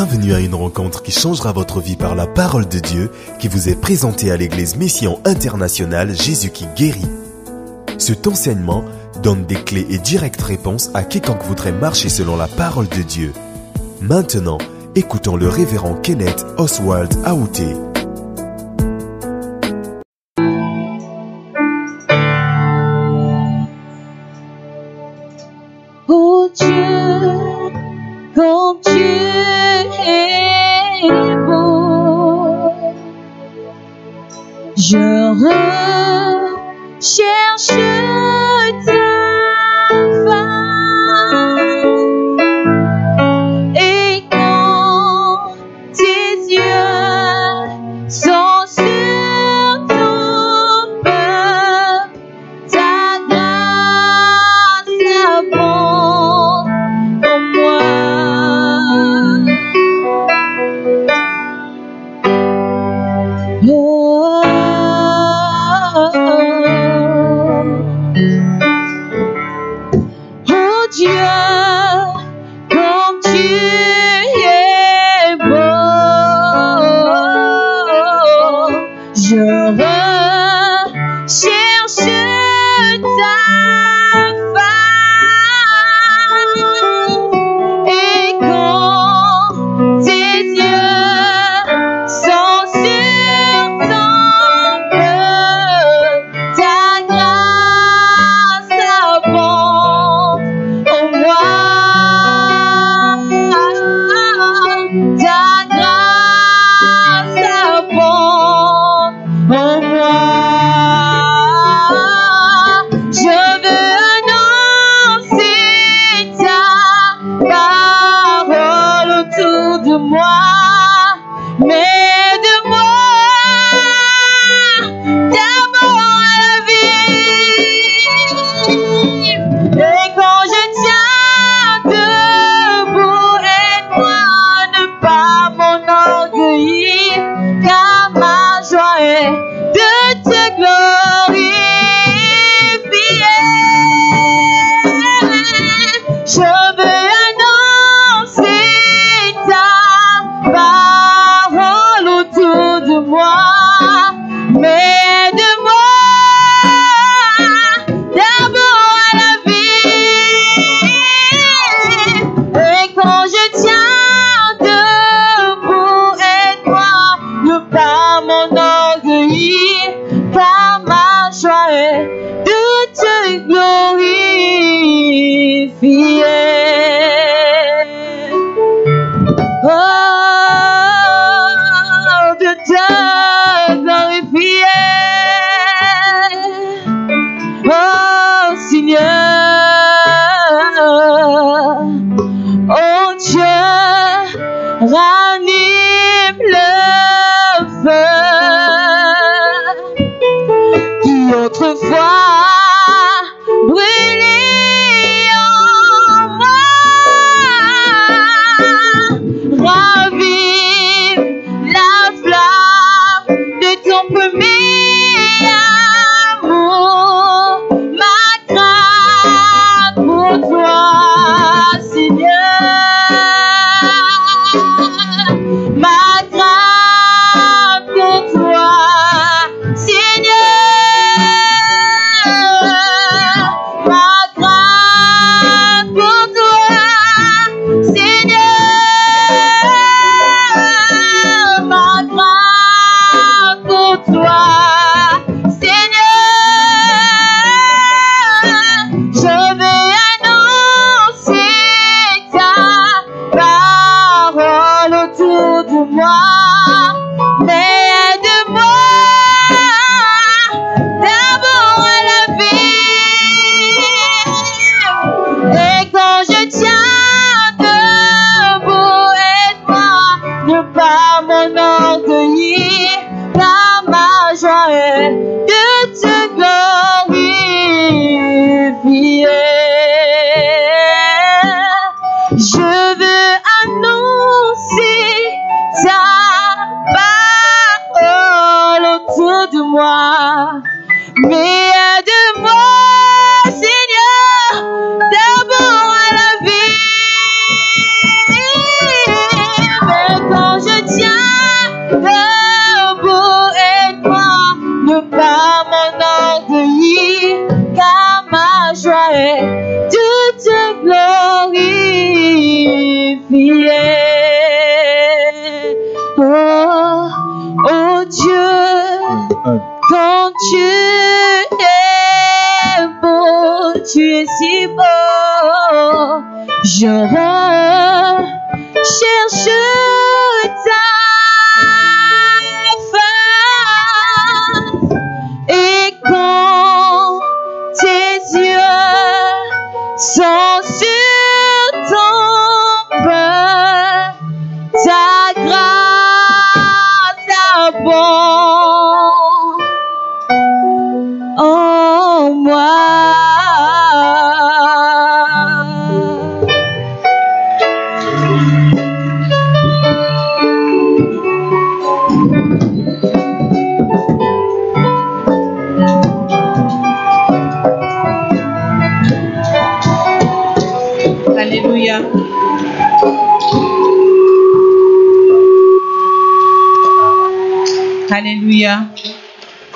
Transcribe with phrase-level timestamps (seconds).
[0.00, 3.10] Bienvenue à une rencontre qui changera votre vie par la parole de Dieu
[3.40, 7.10] qui vous est présentée à l'église Mission Internationale Jésus qui guérit.
[7.98, 8.84] Cet enseignement
[9.24, 13.32] donne des clés et directes réponses à quiconque voudrait marcher selon la parole de Dieu.
[14.00, 14.58] Maintenant,
[14.94, 17.66] écoutons le révérend Kenneth Oswald Aouté.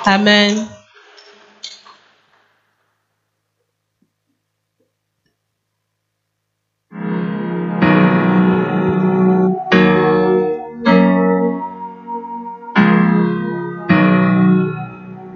[0.05, 0.67] Amen.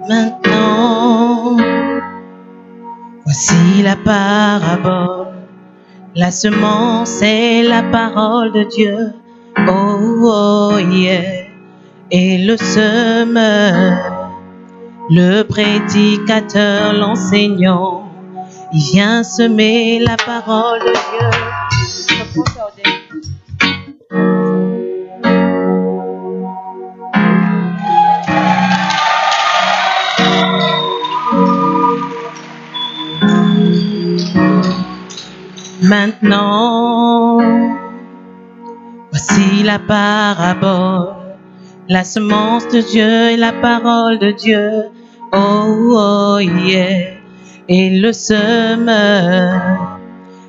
[0.06, 1.56] Maintenant,
[3.24, 5.28] voici la parabole.
[6.14, 9.12] La semence est la parole de Dieu.
[9.66, 11.46] Oh, oh, yeah.
[12.10, 14.07] Et le semeur,
[15.10, 18.04] le prédicateur, l'enseignant,
[18.72, 21.30] il vient semer la parole de Dieu.
[35.82, 37.38] Maintenant,
[39.10, 41.14] voici la parabole,
[41.88, 44.90] la semence de Dieu et la parole de Dieu.
[45.30, 47.18] Oh, oh, yeah.
[47.68, 49.98] Et le semeur,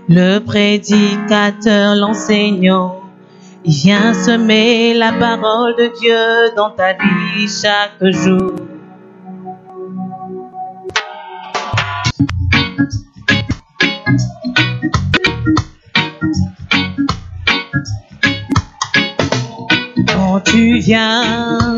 [0.08, 3.02] le prédicateur, l'enseignant,
[3.66, 8.54] il vient semer la parole de Dieu dans ta vie chaque jour.
[20.08, 21.69] Quand tu viens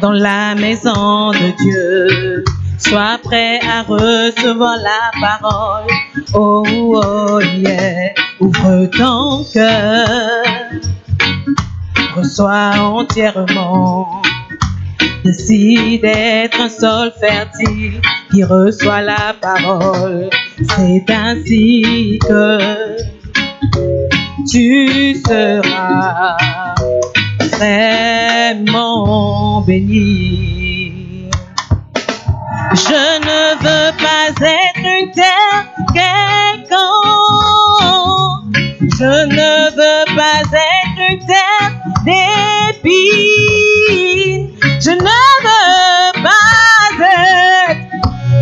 [0.00, 2.44] dans la maison de Dieu,
[2.78, 5.86] sois prêt à recevoir la parole.
[6.34, 8.12] Oh, oh, yeah.
[8.40, 10.08] Ouvre ton cœur,
[12.16, 14.22] reçois entièrement.
[15.24, 18.00] Décide d'être un sol fertile
[18.30, 20.30] qui reçoit la parole.
[20.76, 22.96] C'est ainsi que
[24.50, 26.36] tu seras
[32.72, 36.70] Je ne veux pas être une terre quelconque.
[38.98, 41.72] Je ne veux pas être une terre
[42.06, 43.00] d'épines.
[44.80, 47.76] Je ne veux pas être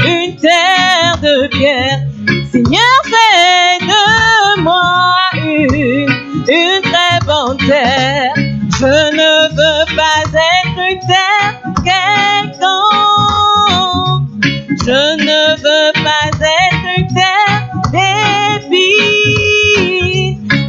[0.07, 2.01] une terre de pierre.
[2.53, 6.07] Seigneur, fais de moi une,
[6.49, 8.58] une très bonne terre.
[8.81, 12.79] Je ne veux pas être une terre quelconque.
[14.87, 17.63] Je ne veux pas être une terre
[18.71, 19.19] d'épines.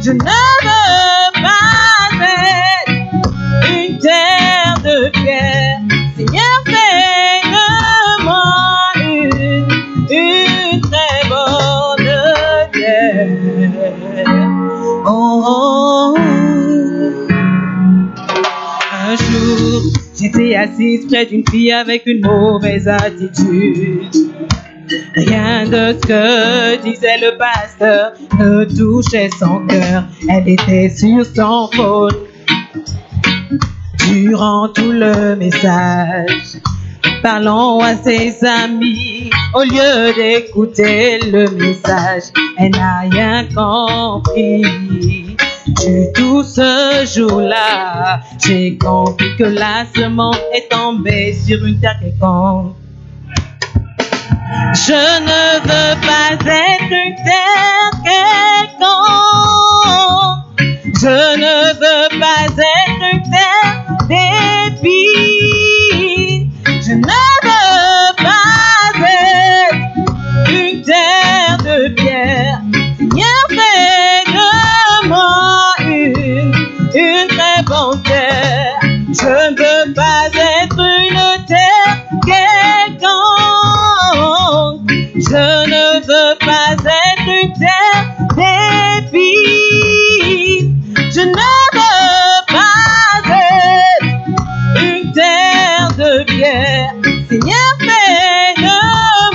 [0.02, 2.90] Je ne veux pas être
[3.78, 5.69] une terre de pierre.
[20.32, 24.02] J'étais assise près d'une fille avec une mauvaise attitude.
[25.14, 30.04] Rien de ce que disait le pasteur ne touchait son cœur.
[30.28, 32.14] Elle était sur son phone
[34.08, 36.58] durant tout le message.
[37.22, 42.24] Parlons à ses amis au lieu d'écouter le message.
[42.58, 45.29] Elle n'a rien compris.
[45.76, 52.74] Du tout ce jour-là, j'ai compris que la semence est tombée sur une terre quelconque.
[54.74, 58.90] Je ne veux pas être une terre quelconque.
[61.00, 63.76] Je ne veux pas être une terre
[64.82, 65.30] d'épines.
[66.82, 72.60] Je ne veux pas être une terre de pierre.
[79.12, 83.00] Je ne veux pas être une terre quelconque.
[85.16, 88.04] Je ne veux pas être une terre
[89.04, 89.50] d'épines.
[91.10, 94.04] Je ne veux pas être
[94.80, 96.94] une terre de pierre.
[97.28, 98.78] Seigneur, fais de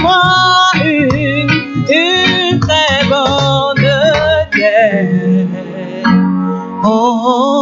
[0.02, 1.50] moi une,
[1.90, 3.86] une très bonne
[4.52, 5.48] terre.
[6.84, 6.88] oh.
[6.88, 7.55] oh, oh.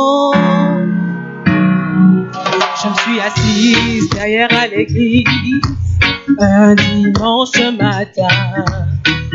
[3.26, 5.62] Assise derrière à l'église
[6.40, 8.66] un dimanche matin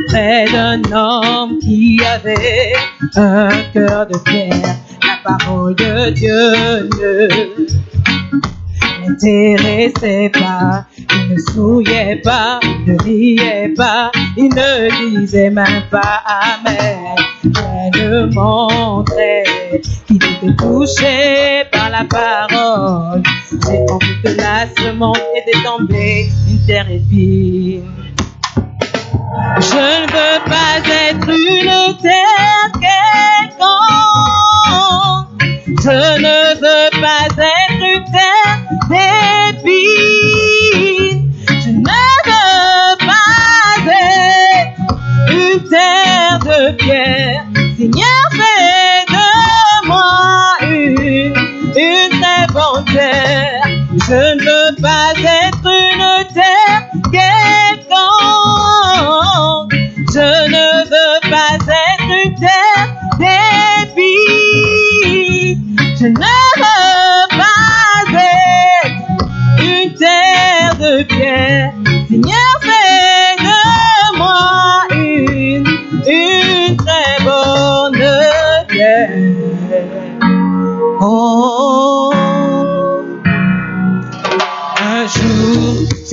[0.09, 2.75] près d'un homme qui avait
[3.17, 4.77] un cœur de pierre.
[5.03, 7.29] La parole de Dieu ne
[9.07, 10.85] l'intéressait pas.
[10.99, 17.17] Il ne souillait pas, il ne riait pas, il ne disait même pas Amen.
[17.95, 19.45] Elle montrait
[20.07, 23.23] qu'il était touché par la parole.
[23.51, 27.83] J'ai envie que la semence était tombée, une terre épine.
[29.61, 30.79] Je ne veux pas
[31.11, 33.69] être une terre quelconque.
[35.83, 37.48] Je ne veux pas être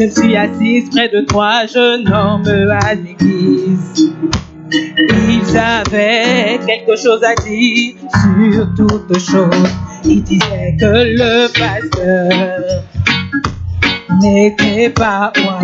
[0.05, 2.45] me suis assise près de trois jeunes hommes
[2.79, 4.12] à l'église.
[4.71, 7.95] Ils avaient quelque chose à dire
[8.43, 9.69] sur toute chose.
[10.03, 12.62] Ils disaient que le pasteur
[14.21, 15.59] n'était pas moi,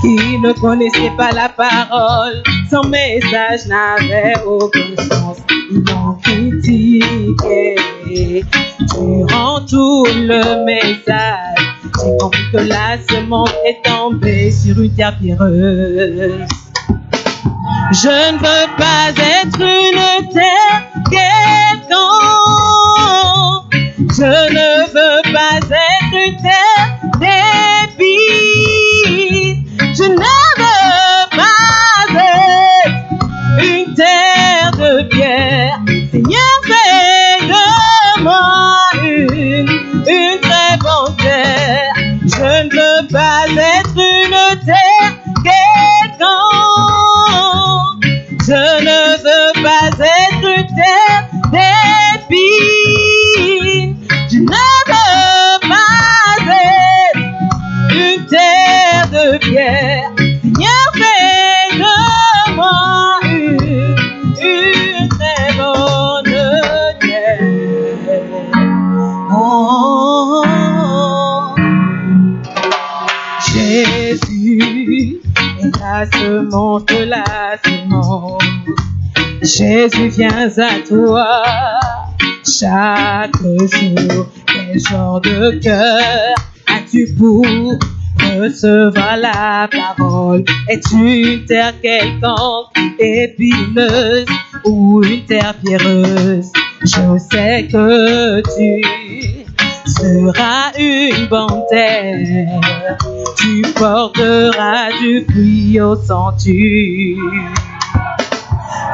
[0.00, 2.42] qui ne connaissait pas la parole.
[2.70, 5.38] Son message n'avait aucun sens.
[5.70, 7.76] Ils l'ont critiqué
[8.94, 11.65] durant tout le message.
[12.52, 16.46] Que la semence est tombée sur une terre pierreuse.
[17.92, 21.96] Je ne veux pas être une terre quelconque.
[23.98, 26.88] Je ne veux pas être une terre
[27.98, 28.66] d'épines.
[29.94, 30.16] Je ne
[30.58, 31.64] veux pas
[32.14, 32.90] être
[33.64, 35.80] une terre de pierre.
[36.12, 36.55] Seigneur,
[48.46, 50.76] Je ne veux pas être une
[80.16, 81.42] Jésus viens à toi
[82.44, 84.26] chaque jour.
[84.46, 86.34] Quel genre de cœur
[86.66, 87.44] as-tu pour
[88.40, 90.44] recevoir la parole?
[90.68, 94.26] Es-tu une terre quelconque, épineuse
[94.64, 96.50] ou une terre pierreuse?
[96.82, 99.44] Je sais que tu
[99.86, 102.58] seras une bonne terre.
[103.36, 107.20] Tu porteras du fruit au centuple.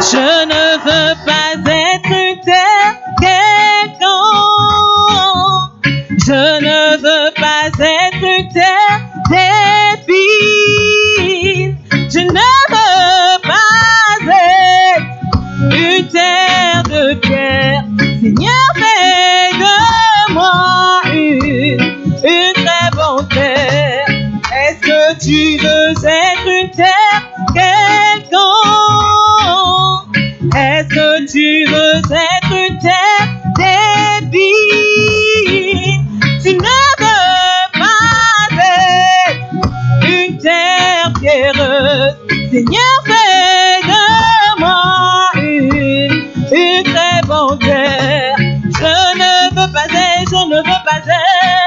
[0.00, 4.02] Je ne veux pas être une terre quelconque.
[6.26, 9.00] Je ne veux pas être une terre
[10.10, 10.92] d'épines.
[12.10, 13.80] Je ne veux pas
[14.28, 15.02] être
[15.74, 17.84] une terre de pierre.
[18.20, 19.76] Seigneur, fais de
[20.32, 21.80] moi une,
[22.24, 24.06] une très bonne terre.
[24.52, 27.22] Est-ce que tu veux être une terre
[27.54, 28.81] quelconque?
[30.54, 34.42] Est-ce que tu veux être une terre d'épines?
[36.42, 39.50] Tu ne veux pas être
[40.06, 42.16] une terre pierreuse.
[42.50, 44.04] Seigneur, fais de
[44.60, 48.36] moi une, une très bonne terre.
[48.38, 51.61] Je ne veux pas être, je ne veux pas être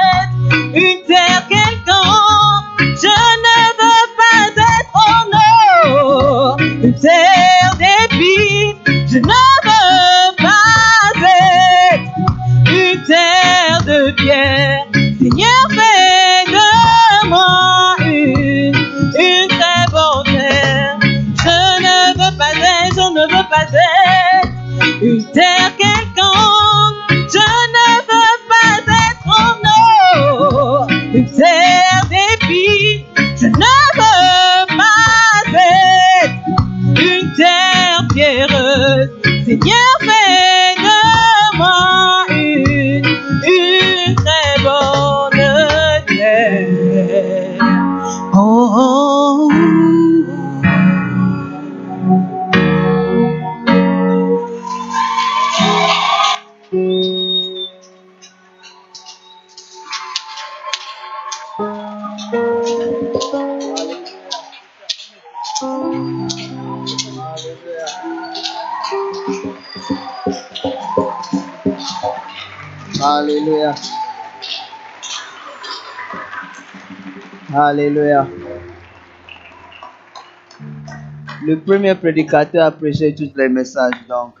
[81.46, 84.32] Le premier prédicateur a prêché tous les messages, donc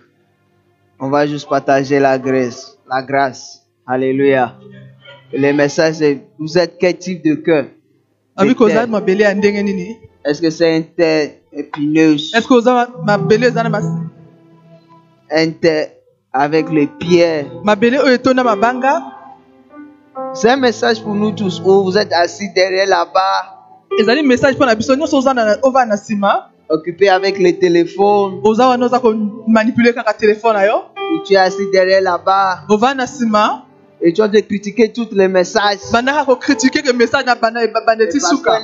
[0.98, 2.76] on va juste partager la grâce.
[2.90, 3.62] La grâce.
[3.86, 4.54] Alléluia.
[5.32, 7.66] Les messages, c'est vous êtes quel type de cœur?
[9.62, 9.96] Nini?
[10.24, 12.32] Est-ce que c'est un terre épineuse?
[12.34, 12.54] Est ce que
[15.60, 15.88] terre
[16.32, 17.46] avec les pierres.
[20.34, 21.62] C'est un message pour nous tous.
[21.64, 23.52] Où vous êtes assis derrière là-bas,
[24.00, 28.40] ezali message mpo na biso nyonso oza na- ovanda na nsima occupé avec les téléphones,
[28.44, 32.18] oza wana oza komanipule kaka telefone na yo ou tu es assis derrière na
[33.04, 33.62] nsima
[34.00, 35.78] et tu as de critiquer tous les messages.
[36.26, 38.60] kokritike ke message na banda banda ti pasteur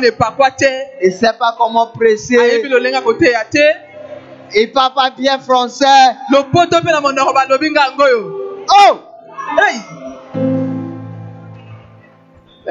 [0.00, 0.64] n'est pas te
[1.06, 2.38] ne sait pas comment presser.
[2.38, 5.84] ayebi te pas bien français.
[6.30, 6.44] na
[8.70, 8.98] Oh!
[9.58, 10.07] hey!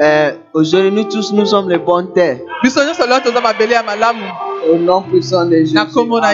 [0.00, 2.38] Euh, Aujourd'hui, nous tous, nous sommes les bons terres.
[4.70, 5.74] Au nom puissant de Jésus.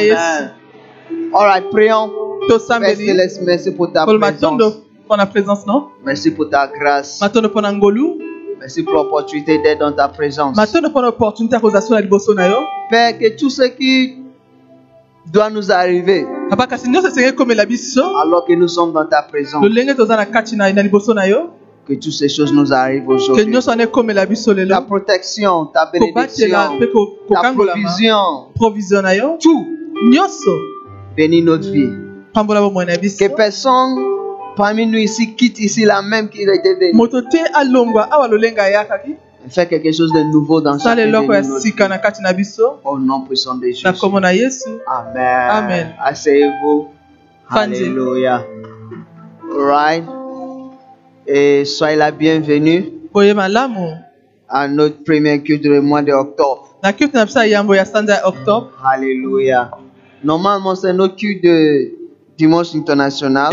[0.00, 0.16] Yesu.
[1.32, 2.10] All right, prions.
[2.48, 2.60] Père
[3.06, 4.74] Céleste, merci pour ta présence.
[5.06, 5.64] mpo na présence
[6.04, 7.20] Merci pour ta grâce.
[8.60, 10.56] Merci pour l'opportunité d'être dans ta présence.
[12.90, 14.16] Père, que tout ce qui
[15.32, 16.26] doit nous arriver
[18.20, 19.64] alors que nous sommes dans ta présence,
[21.86, 23.52] que toutes ces choses nous arrivent aujourd'hui.
[24.68, 26.48] Ta protection, ta bénédiction,
[27.28, 28.48] ta provision,
[29.40, 29.64] tout
[31.16, 31.90] bénit notre vie.
[32.34, 33.96] Que personne
[34.56, 36.92] parmi nous ici quitte ici la même qu'il était venu.
[39.50, 40.76] Fais quelque chose de nouveau dans
[42.22, 43.82] na biso Au nom puissant de Jésus.
[44.86, 45.50] Amen.
[45.50, 45.94] Amen.
[46.02, 46.88] Asseyez-vous.
[49.56, 50.04] Right.
[51.26, 52.92] Et soyez la bienvenue
[54.48, 56.68] à notre premier culte du mois d'octobre.
[58.84, 59.70] Alléluia.
[60.22, 61.92] Normalement, c'est notre culte de
[62.36, 63.50] dimanche international.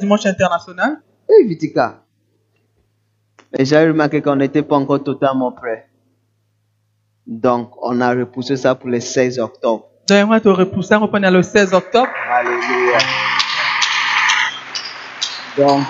[0.00, 2.02] dimanche international Et Vitica.
[3.56, 5.88] Et j'ai remarqué qu'on n'était pas encore totalement prêt.
[7.26, 9.88] Donc, on a repoussé ça pour le 16 octobre.
[10.06, 12.98] donc yango torepousse yango mpona le 16 octobre Alléluia.
[15.56, 15.84] Donc,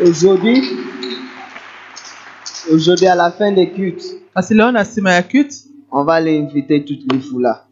[0.00, 0.62] aujourd'hui,
[2.72, 5.22] aujourd'hui à la fin des cultes, na nsima ya
[5.90, 7.66] on va aller inviter toutes les foulas.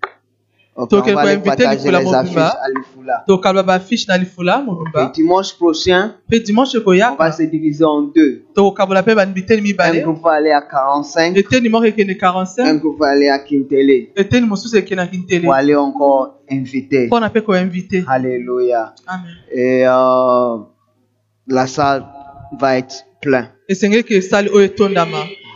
[0.77, 2.49] Ok, on va partager Lifula les affiches Mobimba.
[2.49, 3.25] à l'Ifula.
[3.27, 8.03] tokaloba baafishe na lifula Et mobimba dimanche prochain, mpe dimanche on va se diviser en
[8.03, 8.45] deux.
[8.55, 12.79] tokokabola mpe banibiteni Un mibale groupe va aller à 45, eteni moko ekende un 45
[12.81, 17.07] groupe va aller à Kintele eteni mosusu ekendaki ntele pour aller encore inviter.
[17.07, 18.95] mpona mpe koinvite Alléluia.
[19.07, 20.59] amen Et euh,
[21.51, 22.05] la salle
[22.59, 23.49] va être pleine.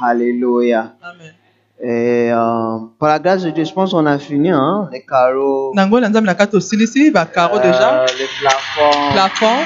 [0.02, 0.94] Alléluia.
[1.02, 1.32] amen
[1.82, 5.72] Et euh, par la grâce de Dieu, je pense qu'on a fini, hein, les carreaux,
[8.02, 9.12] euh, les plafonds.
[9.12, 9.60] plafond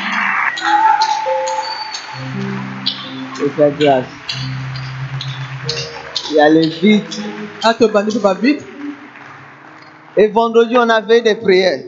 [3.45, 4.05] Et faire grâce.
[6.31, 7.21] Il y a les vitres.
[7.63, 8.65] a tobandi mpe bavitre
[10.17, 11.85] Et vendredi, on avait des prières.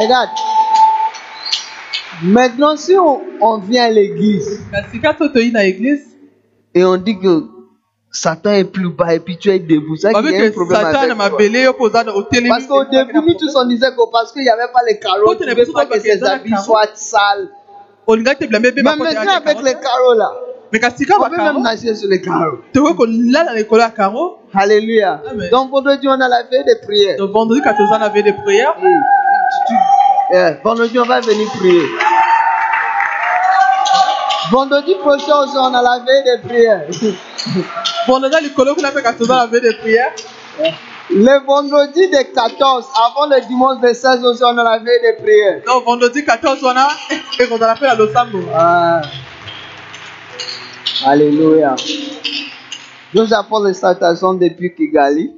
[0.00, 0.30] Regarde.
[2.22, 4.60] Maintenant, si on, on vient à l'église
[6.74, 7.44] et on dit que
[8.10, 10.80] Satan est plus bas et puis tu es debout, ça qu'il y a un problème
[10.80, 11.38] satan avec
[11.78, 12.04] toi.
[12.48, 15.34] Parce qu'au début, nous tous on disait que parce qu'il n'y avait pas les carreaux,
[15.34, 16.64] Quand on on ne plutôt pas que ses a habits carreaux.
[16.64, 17.48] soient sales.
[18.08, 18.18] Mais
[18.82, 20.30] maintenant, avec les carreaux là,
[20.72, 22.58] on peut même nager sur les carreaux.
[22.72, 25.20] tokoki kolala na likolo ya karo Alléluia.
[25.30, 25.50] Amen.
[25.50, 27.16] Donc vendredi, on a la veille des prières.
[27.18, 28.90] donc vendredi kati oza na veille de prière Oui.
[30.32, 31.86] Eh, vendredi, on va venir prier.
[34.50, 36.82] Vendredi prochain aussi, on a la veille des prières.
[38.08, 40.12] bon naza likolo kuna mpe kati oza na veille de prière
[41.10, 45.62] Le vendredi de 14, avant le dimanche de 16 aussi, on a veille de prière.
[45.66, 46.88] donc vendredi 14 wana
[47.38, 49.02] ekozala mpe na losambo Ah.
[51.06, 51.74] Alléluia.
[53.14, 55.32] Nous apportons les salutations depuis kigali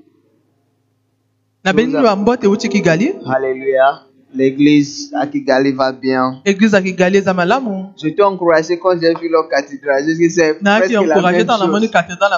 [3.34, 4.02] Alléluia.
[4.34, 6.40] L'église à Kigali va bien.
[6.44, 10.04] eglize ya kigali eza malamu J'étais encouragé quand j'ai vu leur cathédrale.
[10.06, 11.00] Je dis c'est presque la
[11.32, 11.58] même chose.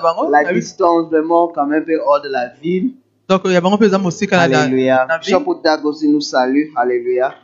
[0.03, 2.93] bango La nayebi- distance vraiment quand même hors de la ville.
[3.29, 5.07] donc ya bango mpe eza mosika na- na Alléluia.
[5.21, 6.67] Bishop Dag aussi nous salue.
[6.77, 7.35] Alléluia.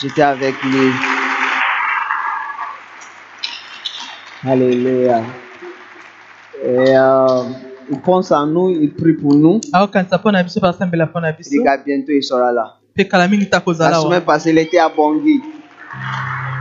[0.00, 0.90] J'étais avec lui.
[4.44, 5.22] Alléluia.
[6.64, 7.42] Et euh,
[7.90, 9.60] il pense à nous, il prie pour nous.
[9.72, 10.40] mpo na
[11.30, 12.78] Il biso dit qu'à bientôt il sera là.
[13.90, 15.40] La semaine passée, il était à Bangui.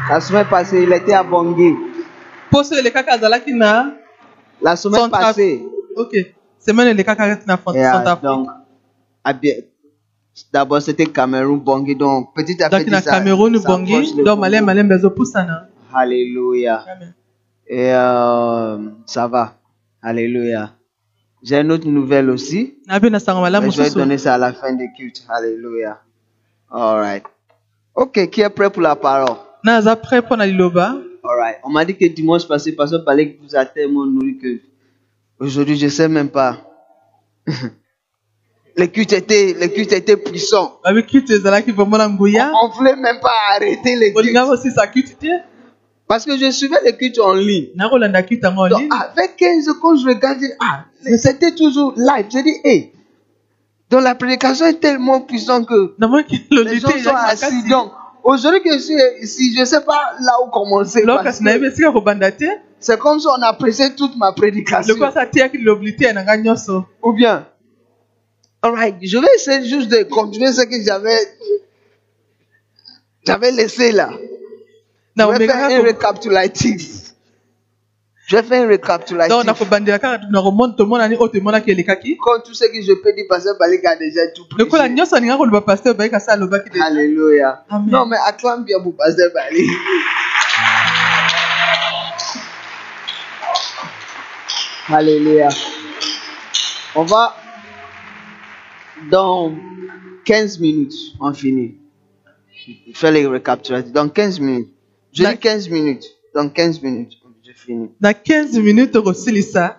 [0.10, 1.76] La semaine passée, il était à Bangui.
[4.62, 5.64] La semaine passée.
[5.96, 6.16] ok
[6.60, 8.48] semaine centrafrique donc,
[10.52, 11.96] d'abord c'était Cameroun, Bangui.
[11.96, 14.36] Donc, petit à petit, ça- cameroun le donc Congo.
[14.36, 16.84] malembe malembe ezopusana Alléluia.
[17.68, 19.54] Et euh, ça va.
[20.02, 20.72] Alléluia.
[21.44, 22.80] J'ai une autre nouvelle aussi.
[23.62, 25.24] Mais je vais donner ça à la fin du culte.
[25.30, 26.00] Alléluia.
[26.74, 27.24] All right.
[27.96, 29.38] Ok, qui est prêt pour la parole?
[29.64, 30.96] naza prêt mpo na liloba?
[31.24, 31.58] All right.
[31.64, 34.60] On m'a dit que dimanche passé, pasteur parlait que vous a tellement nourri que
[35.40, 36.58] aujourd'hui, je sais même pas.
[38.76, 40.80] le culte était, le culte était puissant.
[42.10, 44.36] nguya On voulait même pas arrêter le culte.
[46.08, 47.68] Parce que je suivais le culte en ligne.
[47.76, 50.86] Donc, avec 15 quand je regardais, ah,
[51.18, 52.26] c'était toujours live.
[52.30, 52.92] J'ai dit, hey.
[53.94, 55.94] Donc, la prédication est tellement puissante que
[56.64, 57.70] les gens sont assis.
[57.70, 57.92] Donc,
[58.24, 61.04] aujourd'hui que je suis ici, je sais pas là où commencer.
[62.80, 64.96] C'est comme si on a pressé toute ma prédication.
[67.04, 67.46] Ou bien,
[68.64, 71.20] alright, je vais essayer juste de continuer ce que j'avais,
[73.28, 74.10] j'avais laissé là.
[75.16, 77.13] Je vais faire un récapitulatif.
[78.34, 79.46] Je vais faire un donc récapitulatif.
[79.46, 83.26] nakobandela kaka na komona tomonani oyo tomonaki elekaki Comme tout ce que je peux dire,
[83.30, 84.58] parce que Balika a déjà tout pris.
[86.82, 87.64] Alléluia.
[87.70, 87.92] Amen.
[87.92, 89.68] Non, mais acclame bien pour pasteur Bali.
[94.90, 95.50] Alléluia.
[96.96, 97.36] On va
[99.10, 99.54] dans
[100.26, 101.76] 15 minutes, on finit.
[102.68, 103.92] Je fais les récapitulatifs.
[103.92, 104.70] Dans 15 minutes.
[105.12, 106.06] Je dis D'ac- 15 minutes.
[106.34, 107.14] Dans 15 minutes,
[107.66, 107.90] finis.
[108.02, 109.78] na 15 minutes tokosilisa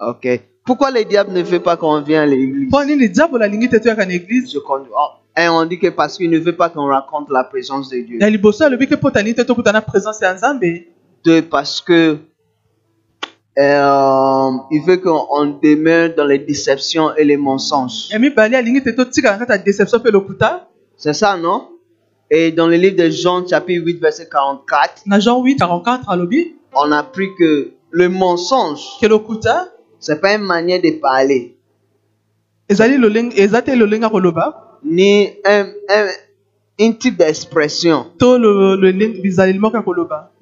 [0.00, 0.26] Ok.
[0.66, 2.68] Pourquoi le diable ne veut pas qu'on vienne à l'église?
[2.68, 4.50] Mpo nini diabolo alingi te toyaka na église?
[4.52, 7.44] Je compte- oh, Et on dit que parce qu'il ne veut pas qu'on raconte la
[7.44, 8.18] présence de Dieu.
[8.18, 10.84] na liboso alobi ke mpo talingi te tokutana présence ya nzambe
[11.24, 12.18] Deux, parce que
[13.58, 18.08] euh, il veut qu'on on demeure dans les déceptions et les mensonges.
[20.96, 21.68] C'est ça, non?
[22.30, 26.54] Et dans le livre de Jean, chapitre 8, verset 44, na jean 8 44 alobi
[26.76, 28.80] on a appris que le mensonge,
[30.00, 31.56] c'est pas une manière de parler,
[34.82, 36.06] ni un, un,
[36.80, 38.06] un type d'expression,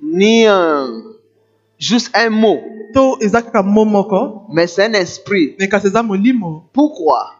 [0.00, 1.02] ni un-
[1.78, 2.60] juste un mot,
[4.52, 5.54] mais c'est un esprit.
[6.72, 7.30] Pourquoi?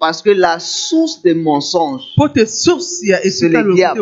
[0.00, 2.14] Parce que la source des mensonges,
[3.24, 4.00] esika le diable.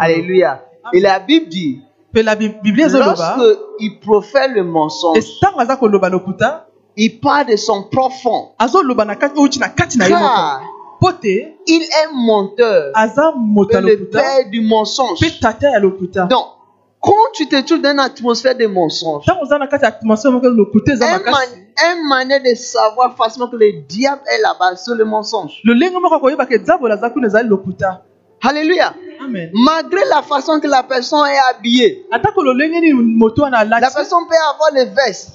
[0.00, 0.62] Alléluia.
[0.92, 1.80] Et la Bible dit,
[2.14, 5.18] lorsqu'il profère le mensonge,
[6.96, 8.48] il parle de son profond.
[10.08, 10.60] Car
[11.66, 12.92] il est menteur,
[13.70, 15.18] et le père du mensonge.
[16.28, 16.44] Donc,
[17.00, 19.24] quand tu te trouves dans une atmosphère de mensonge,
[21.82, 25.62] un manière de savoir facilement que le diable est là-bas sur le mensonge.
[28.42, 28.94] Alléluia.
[29.22, 29.50] amen.
[29.52, 32.06] Malgré la façon que la personne est habillée,
[33.82, 35.30] la personne peut avoir les vestes,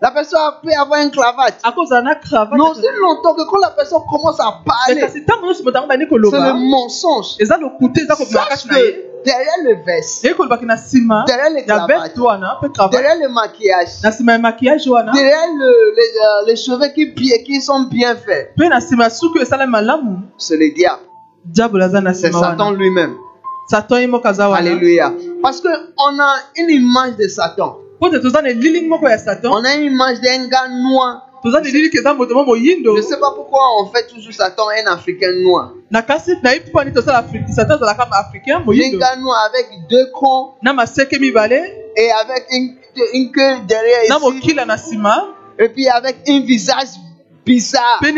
[0.00, 1.58] la personne peut avoir une cravate.
[2.52, 5.00] Mais aussi longtemps que quand la personne commence à parler,
[6.30, 7.34] c'est le mensonge.
[8.50, 8.74] Sache que
[9.24, 10.22] derrière le veste,
[11.26, 12.14] derrière les cravates,
[12.92, 13.88] derrière le maquillage,
[15.12, 17.12] derrière le- les, euh, les cheveux qui,
[17.44, 18.52] qui sont bien faits,
[20.38, 21.02] c'est le diable.
[22.14, 23.16] C'est Satan lui-même.
[24.54, 25.12] Alléluia.
[25.42, 27.78] Parce qu'on a une image de Satan.
[28.00, 28.12] On
[29.64, 31.30] a une image d'un gars noir.
[31.44, 35.72] Je ne sais pas pourquoi on fait toujours Satan un Africain noir.
[35.92, 36.00] Un
[38.98, 42.76] gars noir avec deux crans na maseke mibale et avec une,
[43.12, 44.96] une queue derrière na ici.
[45.58, 46.88] Et puis avec un visage
[47.44, 48.00] bizarre.
[48.02, 48.12] Non,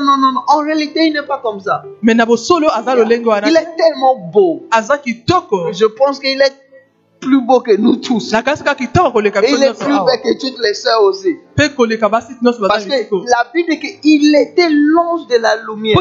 [0.00, 0.40] non, non, non.
[0.48, 1.82] En réalité, il n'est pas comme ça.
[2.02, 4.66] Il est tellement beau.
[4.72, 6.52] Je pense qu'il est
[7.20, 8.32] plus beau que nous tous.
[8.32, 11.36] Et il est plus beau que toutes les sœurs aussi.
[11.56, 15.98] Parce que la Bible dit qu'il était l'ange de la lumière.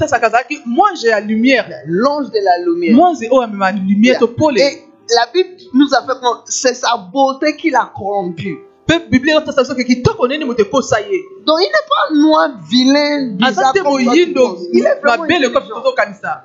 [0.00, 2.96] azalaki mwange ya lumière L'ange de la lumière.
[2.96, 4.82] mwanzi oyo amema lumière to pole Et
[5.14, 8.58] la Bible nous a fait comprendre, c'est sa beauté qui l'a corrompu.
[8.86, 12.48] Mpe biblia ezotasa biso ke kitoko nini moto ekosa ye Donc il n'est pas noir,
[12.70, 13.72] vilain, aza bizarre.
[13.72, 15.82] te moyindo vraiment mabele kofi intelligent.
[15.82, 16.44] tozokanisa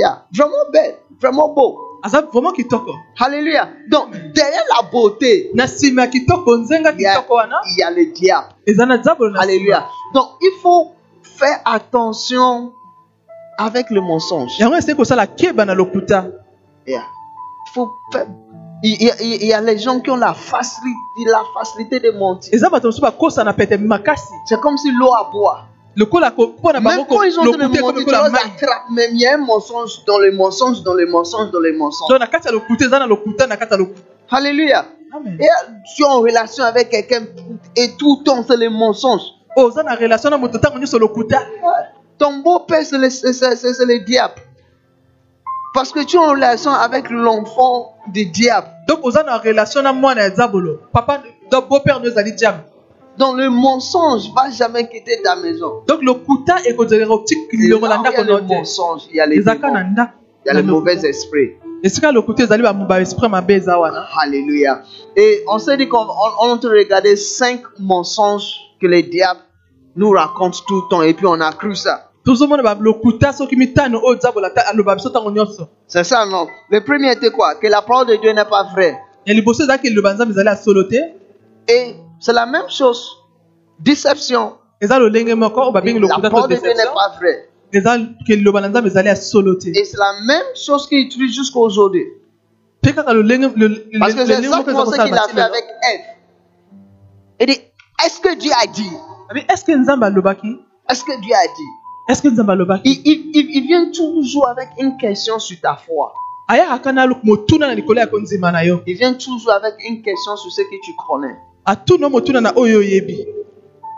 [0.00, 1.98] Yeah, Vraiment belle, vraiment beau.
[2.04, 3.68] aza vraiment kitoko Alléluia.
[3.90, 7.78] Donc derrière la beauté, na nsima ya kitoko nzenga il y a, kitoko wana il
[7.78, 8.46] y a le diable.
[8.66, 9.78] eza na zabolo na Alléluia.
[9.78, 12.72] nsima Donc il faut faire attention
[13.58, 14.52] avec le mensonge.
[14.60, 16.26] yango esili kosala keba na lokuta
[16.86, 17.02] Yeah.
[17.66, 18.26] Il faut faire-
[18.82, 20.94] Il y, a, il y a les gens qui ont la facilité,
[21.26, 22.52] la facilité de mentir.
[24.46, 25.66] C'est comme si l'eau à boire.
[26.80, 29.10] Même quand ils ont lokuta mentir, mai attrapes même.
[29.14, 32.08] Il y a un mensonge dans les mensonges, dans les mensonges, dans les mensonges.
[34.30, 34.84] Alléluia.
[35.12, 35.38] Amen.
[35.40, 35.48] Et
[35.96, 37.22] tu es en relation avec quelqu'un
[37.74, 39.22] et tout le temps c'est les mensonges.
[40.98, 41.38] lokuta
[42.18, 44.34] Ton beau-père, le, c'est le diable.
[45.74, 48.68] Parce que tu es en relation avec l'enfant du diable.
[48.88, 52.64] donc oza na relation na mwana ya zabolo papa donc beau-père no ezali diable
[53.18, 55.82] Donc le mensonge va jamais quitter ta maison.
[55.88, 59.40] donc Et otikilongo là na où il y a le mensonge, il y a les
[59.40, 59.58] démons,
[60.46, 60.50] il y
[62.06, 62.46] a lokuta.
[62.46, 64.82] mauvais wana Alléluia.
[65.16, 66.06] Et on s'est dit qu'on
[66.40, 69.40] on, regardait cinq mensonges que les diables
[69.96, 72.07] nous racontent tout le temps et puis on a cru ça.
[75.86, 76.46] C'est ça, non?
[76.70, 77.54] Le premier était quoi?
[77.54, 78.98] Que la parole de Dieu n'est pas vraie.
[81.68, 83.00] Et c'est la même chose.
[83.78, 84.54] Déception.
[85.72, 87.48] babengi La parole de Dieu n'est pas vraie.
[89.74, 92.06] Et c'est la même chose qu'il utilise jusqu'à aujourd'hui.
[94.00, 96.00] Parce que c'est exactement ce qu'il a fait avec Ève.
[97.40, 97.60] Il dit,
[98.04, 98.90] est-ce que Dieu a dit?
[100.90, 101.72] Est-ce que Dieu a dit?
[102.08, 106.12] Est ce que il, il, il, il vient toujours avec une question sur ta foi.
[106.48, 110.34] ayakaka na motuna na likolo ya konzima na yo Il vient toujours avec une question
[110.36, 111.36] sur ce que tu connais.
[111.66, 113.26] atuna motuna na oyo oyebi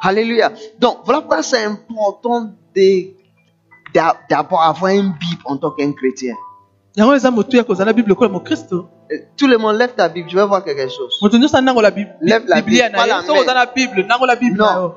[0.03, 0.51] Alléluia.
[0.79, 3.09] Donc, voilà pourquoi c'est important de-
[3.95, 6.35] d'a- d'abord avoir une Bible en tant qu'un chrétien.
[6.97, 10.29] yango eza motu ya kozala bible lokola mokristo Euh, Tout le monde lève ta Bible,
[10.31, 11.19] je vais voir quelque chose.
[11.23, 13.55] moto nyonso anangola bi- Lève la biblia Bible, na pas la ye soki oza main.
[13.55, 14.67] na bible nangola bible Non.
[14.67, 14.95] na yo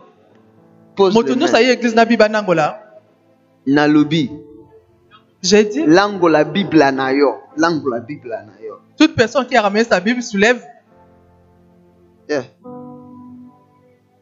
[0.95, 1.59] Pose moto le nyonso main.
[1.61, 2.79] aye eglise na bible anangola
[3.67, 4.31] Nalobi.
[5.41, 7.35] j'ai dit Lango la Bible na yo.
[7.57, 8.75] Lango la Bible na yo.
[8.97, 10.63] toute personne qui a ramené sa bible soulève
[12.29, 12.43] Yeah.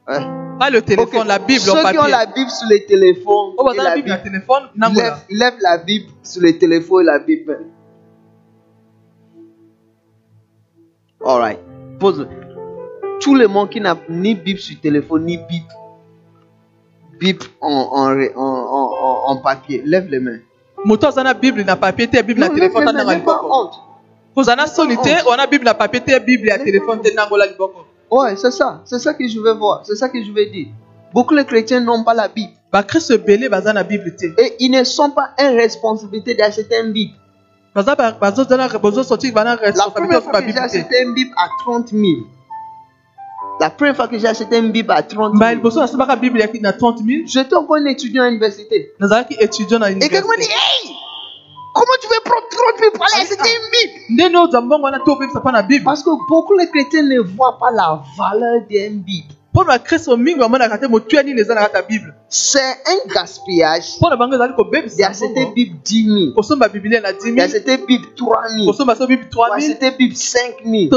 [0.07, 0.17] Ouais.
[0.59, 1.27] pas le téléphone Ok.
[1.27, 3.83] la bible Ceux en qui ont papier la Bible sur le téléphone, oyo et baza
[3.83, 4.63] na la bible Bible, téléphone
[4.95, 7.59] lève, lève la Bible sur le téléphone et la Bible.
[11.23, 11.59] All right.
[11.99, 12.27] Pose.
[13.19, 15.67] Tout le monde qui n'a ni Bible sur téléphone, ni Bible,
[17.21, 20.39] Bible en, en, en, en, papier, lève les mains.
[20.83, 23.69] moto aza na bible na papier te bible na les ta pas liboko
[24.35, 27.45] koza na soni te oza na bible na papier te bible ya téléphone te nangola
[27.45, 28.81] liboko Ouais, c'est ça.
[28.83, 29.83] C'est ça que je veux voir.
[29.85, 30.67] C'est ça que je veux dire.
[31.13, 32.51] Beaucoup de chrétiens n'ont pas la Bible.
[32.73, 36.91] bakristo ebele baza na bible te Et ils ne sont pas en responsabilité d'acheter une
[36.91, 37.13] Bible.
[37.75, 42.03] baza ba- bazozala bazosorti bana La responsabilité te acheté une Bible à 30 000.
[43.61, 45.55] La première fois que j'ai acheté une Bible à 30 mbala 000.
[45.57, 48.91] liboso nasombaka bible yaki na 30 000 J'étais encore un étudiant à l'université.
[48.99, 49.03] Et
[50.09, 50.95] quelqu'un m'a dit Hey
[51.75, 53.93] Comment tu veux prendre 30 000 pour aller acheter une Bible?
[55.85, 59.27] Parce que beaucoup de chrétiens ne voient pas la valeur d'une Bible.
[62.29, 63.99] C'est un gaspillage.
[64.97, 69.05] D'acheter Bible 10 000, kosomba biblia na 10 000 d'acheter Bible 3 000, kosomba so
[69.07, 70.89] bible 3 000 d'acheter Bible 5 000.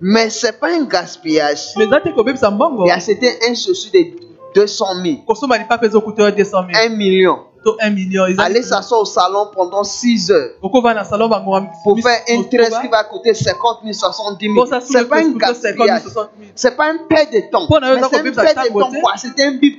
[0.00, 4.60] To 5 000 Mais c'est pas un gaspillage te kobebisa mbongo d'acheter un chaussure de
[4.60, 7.38] 200 000, kosomba lipapa ezokuta yo 200 000 1 million.
[7.64, 12.78] to 1 million eza Aller s'asseoir au salon pendant 6 heures pour faire un tresse
[12.78, 14.66] qui va coûter 50 000, 70 000.
[14.80, 16.02] C'est pas un gaspillage.
[16.02, 17.66] 60 000 C'est pas un perte de temps.
[17.68, 17.74] C'est
[18.20, 18.90] un de temps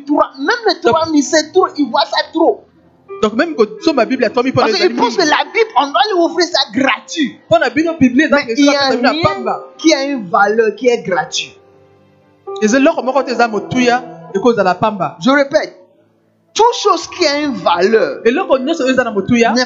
[0.06, 0.32] 3.
[0.40, 1.68] Même le 3 000, c'est trop.
[1.78, 2.66] Ils voient ça trop.
[3.26, 5.44] Donc même kosomba bible ya 3 000 mpo na Parce ezali qu'ils pensent que la
[5.52, 7.40] Bible, on doit lui offrir ça gratuit.
[7.50, 7.58] Mais
[8.56, 9.46] il y a rien
[9.80, 11.60] qui a une valeur qui est gratuite.
[12.62, 12.78] Je
[15.32, 15.74] répète,
[16.54, 18.34] toute chose qui a une valeur n'est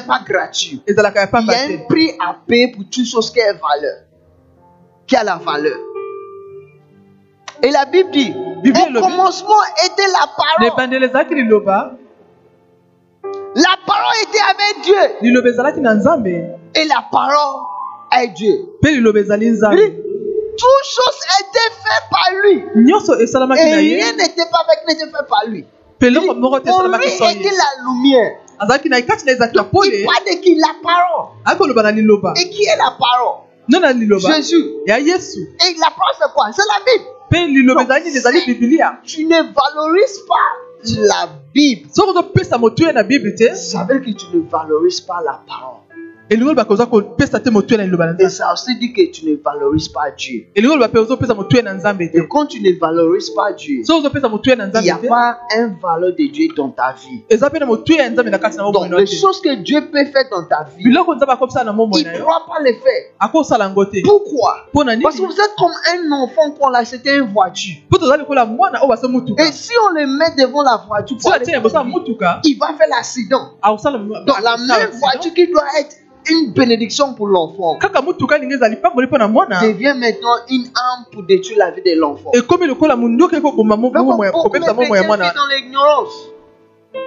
[0.06, 0.82] pas gratuite.
[0.88, 4.04] Il y a un prix à payer pour toute chose qui a valeur.
[5.06, 5.76] Qui a la valeur.
[7.62, 10.70] Et la Bible dit, bible elobi commencement était la parole.
[13.56, 14.94] La parole était avec Dieu.
[16.74, 17.66] Et la parole
[18.22, 18.54] est Dieu.
[18.80, 19.92] mpe liloba ezali Il nzambe dit,
[20.56, 22.62] Toute chose était faite par lui.
[23.58, 25.64] Et rien n'était pas fait, n'était fait par lui.
[25.98, 26.16] Pour lui
[27.30, 28.36] était la lumière.
[28.60, 30.54] azalaki na kati na ezalaki na pole parle de qui?
[30.54, 31.28] La parole.
[31.46, 33.40] ayaki koloba na liloba Et qui est la parole?
[33.68, 34.64] No na liloba Jésus.
[34.86, 36.46] ya yesu Et la parole, c'est quoi?
[36.52, 37.08] C'est la Bible.
[37.30, 41.88] mpe liloba ezali nini ezali bibilia Tu ne valorises pas la Bible.
[43.56, 45.76] Ça veut dire que tu ne valorises pas la parole?
[46.32, 50.46] Et ça aussi dit que tu ne valorises pas Dieu.
[50.54, 50.62] Et
[52.28, 53.90] quand tu ne valorises pas Dieu, il
[54.82, 57.24] n'y a pas un valeur de Dieu dans ta vie.
[57.30, 61.02] Donc, les choses que Dieu peut faire dans ta vie, il ne
[62.18, 63.10] pourra pas les faire.
[64.04, 64.66] Pourquoi?
[64.72, 67.74] Parce que vous êtes comme un enfant qu'on a acheté une voiture.
[67.92, 71.44] Et si on le met devant la voiture, pour aller
[72.44, 73.54] il va faire l'accident.
[73.60, 75.96] akosala Donc, la même voiture qui doit être
[76.28, 77.78] une bénédiction pour l'enfant
[79.62, 82.30] devient maintenant une arme pour détruire la vie de l'enfant.
[84.24, 86.14] ya- beaucoup de chrétiens vivent dans l'ignorance.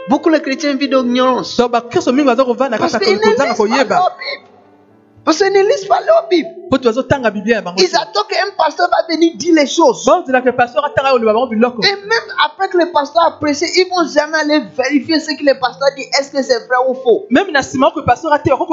[0.10, 1.56] Beaucoup de chrétiens vivent dans l'ignorance.
[2.46, 3.56] kovanda Parce qu'ils ne lisent pas leur
[4.10, 4.50] Bible.
[5.26, 6.50] Parce qu'ils ne lisent pas leur Bible.
[6.74, 6.88] Ils
[7.96, 10.10] attendent qu'un pasteur va venir dire les choses.
[10.10, 15.44] Et même après que le pasteur a prêché, ils vont jamais aller vérifier ce que
[15.46, 16.04] le pasteur dit.
[16.20, 17.28] Est-ce que c'est vrai ou faux?
[17.30, 18.72] Même nsima oko pasteur te ya Comme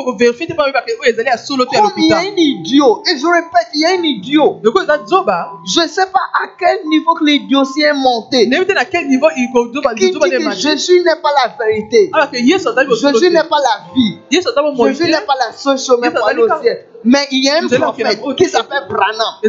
[1.98, 4.60] il y a un idiot, et je répète, il y a un idiot.
[4.64, 8.48] Je ne sais pas à quel niveau que l'idiotie est monté.
[8.48, 12.10] Qui dit que ne Jésus n'est pas la vérité.
[12.30, 14.10] que Jésus n'est pas la vie.
[14.30, 16.86] Jésus n'est pas la seule chemin pour aller au ciel.
[17.04, 19.40] Mais il y a un prophète qui s'appelle Branham.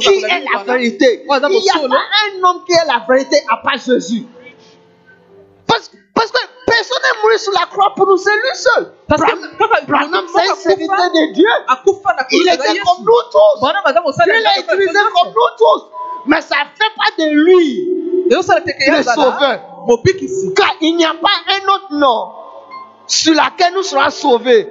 [0.00, 3.56] Qui est la vérité Il n'y a pas un homme qui est la vérité à
[3.58, 4.26] part Jésus.
[5.66, 8.92] Parce, parce que personne n'est mort sur la croix pour nous, c'est lui seul.
[9.08, 11.48] parce que Branham, c'est un serviteur de Dieu.
[12.32, 13.60] Il était comme nous tous.
[14.24, 15.82] Dieu l'a utilisé comme nous tous.
[16.26, 17.88] Mais ça ne fait pas de lui.
[18.98, 19.60] Le sauveur.
[20.56, 22.32] Car il n'y a pas un autre nom
[23.10, 24.68] sur lequel nous serons sauvés.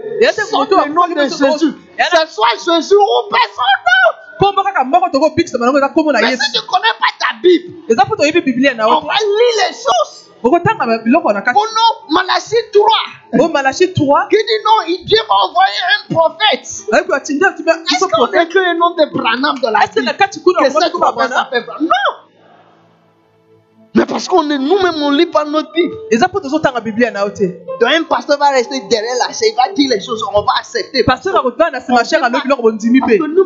[0.50, 1.40] Photos le nom de Jésus.
[1.40, 4.20] Ce soit Jésus ou personne d'autre.
[4.40, 7.36] kombo kaka moko tokobikisa bango eza kombo na yesu si tu ne connais pas ta
[7.44, 10.32] Bible, eza mpo toyebi biblia na on yo va lire les choses.
[10.42, 15.04] okotanga biloko na kati Pour nous, Malachie 3, o malachi 3 qui dit non, il-
[15.06, 16.68] Dieu va envoyer un prophète.
[17.14, 20.16] atindi Est-ce qu'on écrit le nom de Branham dans la Bible?
[20.18, 21.66] kati kuna Que okomaki cet komba prophète bana s'appelle?
[21.66, 22.10] Branham Non
[23.96, 25.96] Mais parce qu'on est nous-mêmes, on lit pas notre Bible.
[26.12, 26.22] Donc
[27.92, 31.04] un pasteur va rester derrière la il va dire les choses, on va accepter.
[31.04, 31.82] Parce que nous-mêmes,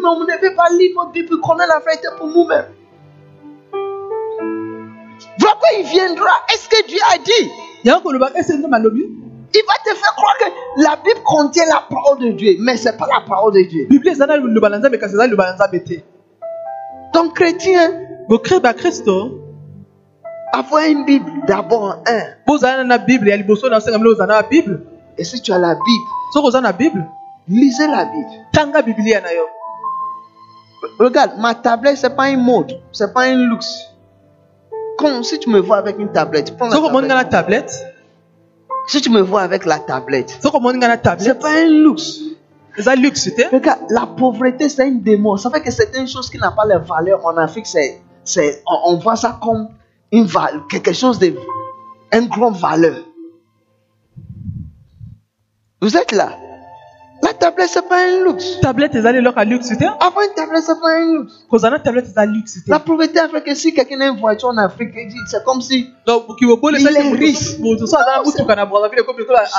[0.05, 2.65] on ne veut pas lire notre Bible connaître la vérité pour nous-mêmes.
[5.39, 6.31] Voilà quoi il viendra.
[6.53, 7.49] Est-ce que Dieu a dit?
[7.85, 7.99] Il va
[9.85, 10.45] te faire croire que
[10.81, 13.87] la Bible contient la parole de Dieu, mais ce n'est pas la parole de Dieu.
[17.13, 17.93] Donc, chrétien,
[20.53, 22.21] avoir une Bible, d'abord un.
[24.49, 24.81] bible
[25.17, 27.05] Et si tu as la Bible, soki oza na bible
[27.47, 28.29] lisez la Bible.
[30.99, 33.89] Regarde, ma tablette, ce n'est pas une mode, ce n'est pas un luxe.
[34.97, 37.85] Comme si tu me vois avec une tablette, prends la tablette.
[38.87, 42.19] Si tu me vois avec la tablette, ce n'est pas un luxe.
[42.77, 45.37] eza luxe te Regarde, la pauvreté, c'est une démon.
[45.37, 47.67] Ça fait que c'est une chose qui n'a pas de valeur en Afrique.
[47.67, 49.69] C'est, c'est, on, on voit ça comme
[50.17, 50.27] une
[50.69, 51.33] quelque chose de,
[52.17, 52.99] une grande valeur.
[55.81, 56.29] Vous êtes là.
[57.21, 58.59] La tablette, c'est pas un luxe.
[58.61, 61.33] tablette ezali eloko ya luxe Avoir une tablette, c'est pas un luxe.
[61.49, 64.57] kozala na tablette eza luxe te La pauvreté africaine, si quelqu'un a une voiture en
[64.57, 67.57] Afrique, il c'est comme si donc Il est riche.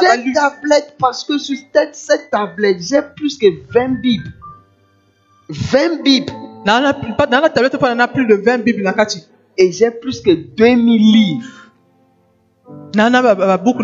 [0.00, 4.32] j'ai une luxe tablette parce que sur cette, cette tablette, j'ai plus que 20 bibles.
[5.48, 6.32] 20 bibles.
[6.66, 9.18] na pa- na na tablette mpo na plus de 20 bible na kati
[9.56, 11.70] Et j'ai plus que 2000 livres.
[12.94, 13.10] kati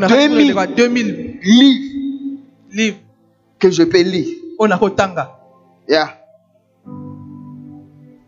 [0.08, 0.54] 2000.
[0.54, 2.00] kuna 2000 Livres
[2.72, 2.96] livre
[3.58, 4.28] que je peux lire.
[4.68, 5.36] nakotanga
[5.88, 6.16] Yeah.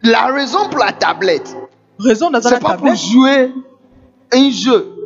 [0.03, 1.57] La raison pour la tablette,
[1.99, 3.53] raison c'est pas pour tablette jouer
[4.33, 4.97] un jeu.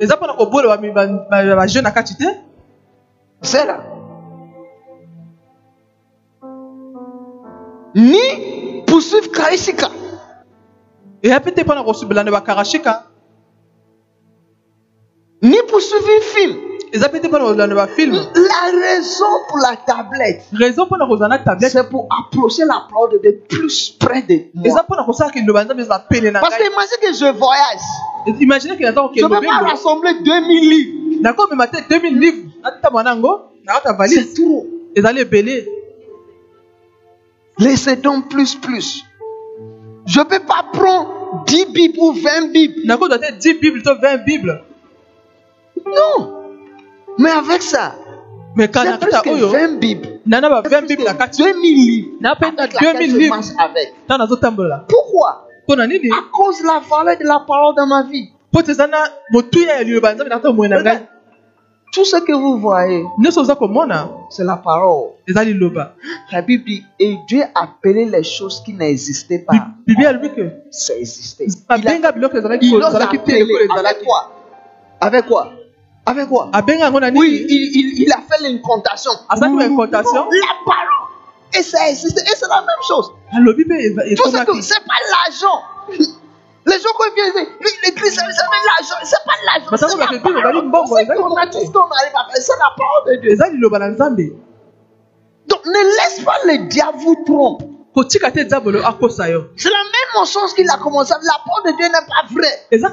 [3.43, 3.83] C'est là.
[7.95, 9.91] Ni poursuivre Karishika.
[11.23, 13.05] Te mpona kosubela na bakarashika
[15.43, 16.57] Ni poursuivre un film.
[16.93, 21.39] eza pe te mpona kozala na bafilme La raison pour la tablette, raison mpona kozala
[21.39, 24.83] na tablette c'est pour approcher la parole de Dieu plus près de eza moi.
[24.85, 27.87] mpona kosalaka liloba ya nzambe ezala pene na Parce que ngai imagine que je voyage.
[28.41, 31.21] imagine naza Je ne peux pas rassembler 2000 livres.
[31.23, 34.67] nakomema te 2000 livre natamwana yango nakata C'est valise trop.
[34.95, 35.67] ezali ebele
[37.59, 39.03] Laissez donc plus, plus.
[40.07, 42.81] Je ne peux pas prendre 10 Bibles ou 20 Bibles.
[42.87, 44.63] nakozwa te 10 bible to 20 bible
[45.85, 46.33] Non.
[47.19, 47.95] Mais avec ça,
[48.57, 50.21] kaka j'ai na plus que oyo 20 Bibles.
[50.27, 52.09] na na ba J'ai 20 plus bible que na kati 2000 livres.
[52.21, 53.95] na laquelle 2000 je livre marche avec.
[54.05, 55.49] ntango nazotambola Pourquoi?
[55.65, 58.31] Mpona nini À cause de la valeur de la parole dans ma vie.
[58.53, 58.99] mpo te eza na
[59.33, 60.31] motuya ya liloba nzambe
[60.69, 60.99] na ngai
[61.93, 63.05] Tout ce que vous voyez,
[64.29, 65.11] c'est la parole.
[66.33, 69.55] La Bible dit, et Dieu appelait les choses qui n'existaient pas.
[70.71, 71.47] Ça existait.
[71.79, 71.93] Il a-
[72.75, 72.91] il a ekolo
[73.79, 74.33] Avec quoi?
[75.01, 75.53] Avec quoi?
[76.05, 76.51] Avec quoi?
[77.19, 79.13] Oui, il, il, il a fait l'incantation.
[79.87, 80.25] L'incantation.
[80.41, 81.59] La parole.
[81.59, 82.19] Et ça existe.
[82.19, 83.11] Et c'est la même chose.
[84.17, 86.09] Tout ce que c'est pas l'argent.
[86.67, 89.01] Les gens qui viennent, disent, l'église, c'est c'est l'argent.
[89.05, 89.71] C'est pas l'argent.
[90.11, 92.43] Dit, bon, C'est bon, qu'on a tout ce qu'on arrive à faire.
[92.43, 93.37] C'est la parole de Dieu.
[95.49, 97.63] Donc ne laisse pas le diable vous trompe.
[97.97, 101.15] C'est la même chose qu'il a commencé.
[101.15, 102.67] La parole de Dieu n'est pas vraie.
[102.71, 102.91] Voilà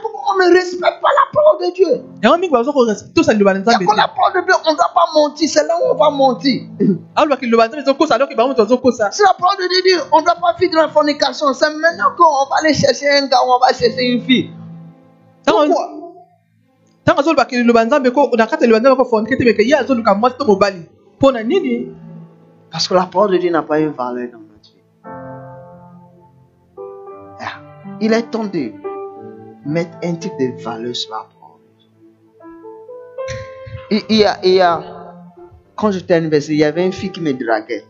[0.00, 1.92] pourquoi on ne respecte pas la parole de Dieu.
[2.22, 2.36] Quand
[3.96, 5.46] la parole de Dieu, on ne doit pas mentir.
[5.48, 6.62] C'est là où on va mentir.
[9.12, 10.00] C'est la parole de Dieu.
[10.12, 11.52] On ne doit pas vivre dans la fornication.
[11.52, 14.50] C'est maintenant qu'on va aller chercher un gars, on va chercher une fille.
[15.44, 15.90] Pourquoi?
[17.02, 20.36] Ntango azolobaki liloba nzambe na kati ya liloba nzambe kofonike te meke ye azoluka mwasi
[20.38, 20.82] to mobali
[21.18, 21.88] mpo na nini?
[22.76, 24.82] Parce que la parole de Dieu n'a pas une valeur dans notre vie.
[27.40, 27.62] Ah,
[28.02, 28.70] Il est temps de
[29.64, 31.60] mettre un type de valeur sur la parole.
[33.90, 34.82] Il, il y a, il y a,
[35.74, 37.86] quand j'étais à l'université, il y avait une fille qui me draguait.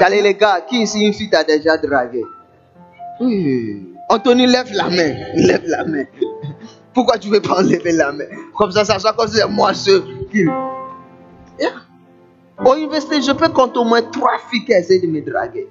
[0.00, 2.24] Allez les gars, qui ici une fille t'a déjà dragué?
[3.20, 3.94] Oui.
[4.08, 5.14] Anthony, lève la main.
[5.36, 6.02] Lève la main.
[6.92, 8.24] Pourquoi tu veux pas enlever la main?
[8.58, 10.02] Comme ça, ça soit comme si c'est moi seul.
[10.32, 10.48] qui-.
[12.64, 15.66] Au université, je peux compter au moins trois filles qui essaient de me draguer.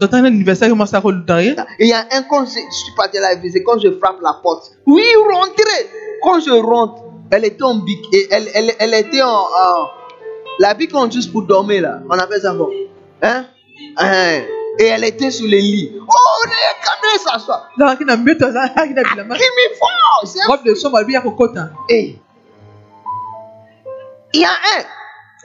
[0.00, 3.18] na université ake mwasi akolutaye Et il y a un quand je, je suis parti
[3.18, 5.02] à la visite, quand je frappe la porte, oui,
[5.32, 5.82] rentrez.
[6.22, 9.86] Quand je rentre, elle était en bic, et elle, elle, elle était en, en-
[10.60, 12.68] la bic qu'on utilise pour dormir là, on appelle ça quoi
[13.22, 13.46] Hein?
[13.96, 14.40] Hein?
[14.80, 15.90] Et elle était sur le lit.
[15.96, 16.12] Oh,
[16.44, 17.68] regardez ça, ça.
[17.76, 21.14] azalaki na mbeto azalaki na bilamba Qui me fort, c'est un- robe de chambre alobi
[21.14, 22.14] ya kokota Eh.
[24.34, 24.84] Il y a un, na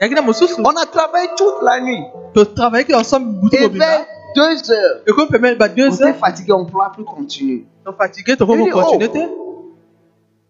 [0.00, 2.02] on a travaillé toute la nuit.
[2.34, 6.52] totravaillaki ensemble butu Et vers 2 heures, ekomi pemene ba on 2 était heures fatigué,
[6.52, 7.66] on ne pourra plus continuer.
[7.84, 9.50] tofatigue tokoki Il dit, kocontinue oh.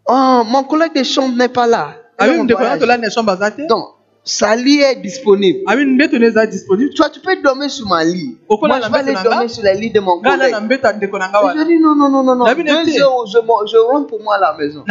[0.07, 1.95] Oh, mon collègue de chambre n'est pas là.
[2.21, 2.81] En ndeko yanga voyage.
[2.81, 3.37] tolani na chambre
[3.69, 3.94] Donc,
[4.27, 5.61] sa lit est disponible.
[6.47, 8.39] disponible Tu peux dormir sur ma lit.
[8.69, 10.55] Moi, je vais aller dormir sur la lit de mon collègue.
[11.57, 12.45] Je dis non, non, non, non, non.
[12.65, 13.39] Deux heures, je,
[13.71, 14.83] je rentre pour moi à la maison.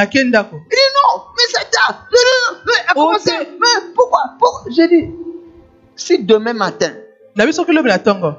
[0.53, 2.07] Il dit non, mais c'est tard.
[2.11, 4.71] Je dis, non, mais, Oh, comment c'est- ça Mais pourquoi, pourquoi?
[4.71, 5.11] Je dis,
[5.95, 6.91] si demain matin,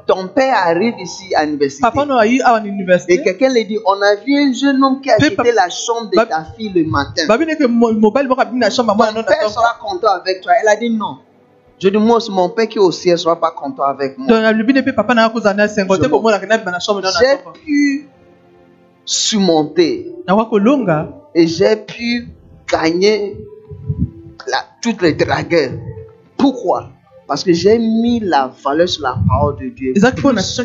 [0.07, 1.83] ton père arrive ici à l'université
[3.15, 6.11] et quelqu'un lui dit, on a vu un jeune homme qui a quitté la chambre
[6.11, 7.23] de ta fille le matin.
[9.13, 10.53] na père sera content avec toi.
[10.63, 11.19] Elle a dit non.
[11.83, 14.29] Je dis, moi mon père qui est au ciel sera pas content avec moi.
[14.41, 14.63] ne
[17.21, 18.09] J'ai pu
[19.05, 20.13] surmonter
[21.35, 22.29] et j'ai pu
[22.71, 23.37] gagner
[24.47, 25.73] la, toutes les dragueurs.
[26.37, 26.91] Pourquoi?
[27.27, 30.61] Parce que j'ai mis la valeur sur la parole de Dieu plus,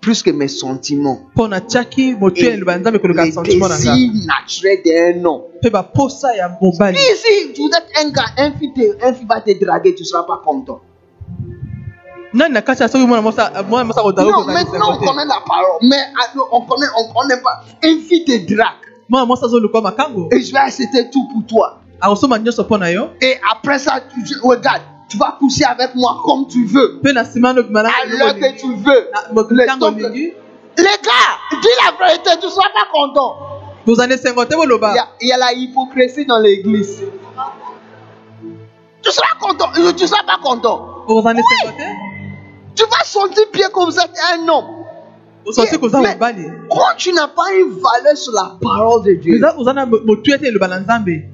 [0.00, 1.20] plus que mes sentiments.
[1.34, 5.24] mpo natiaki motu ya liloba ya nzambe koleka Les sentiment na nga désirs naturels d'un
[5.24, 5.42] homme.
[5.62, 5.70] Si,
[7.16, 10.22] si, vous êtes un gars, un fille, un fille va te draguer, tu ne seras
[10.22, 10.80] pas content.
[12.32, 12.86] Non, maintenant
[14.92, 17.64] on connaît la parole, mais ah, on connaît, on connaît pas.
[17.84, 18.86] Un fille te drague
[20.30, 21.80] et je vais acheter tout pour toi.
[22.92, 26.98] Yo Et après ça, tu, regarde, tu vas coucher avec moi comme tu veux,
[27.88, 29.08] à l'heure que tu veux.
[29.76, 29.92] Que-
[30.78, 33.36] Les gars, dis la vérité, tu ne seras pas content.
[34.92, 37.02] Il y a, il y a la hypocrisie dans l'église.
[39.02, 41.04] Tu seras content, tu ne seras pas content.
[41.42, 41.42] te
[42.76, 44.79] Tu vas sentir bien vous êtes un homme.
[45.46, 45.52] Mais
[46.68, 49.40] quand tu n'as pas une valeur sur la parole de Dieu,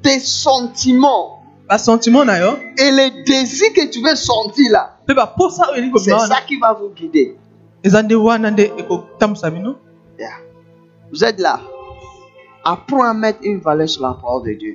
[0.03, 1.33] tes sentiments
[1.69, 6.73] yo et les désirs que tu veux sentir là, oyo elingi c'est ça qui va
[6.73, 7.35] vous guider.
[10.17, 10.29] Yeah.
[11.11, 11.59] Vous êtes là.
[12.63, 14.73] Apprends à mettre une valeur sur la parole de Dieu.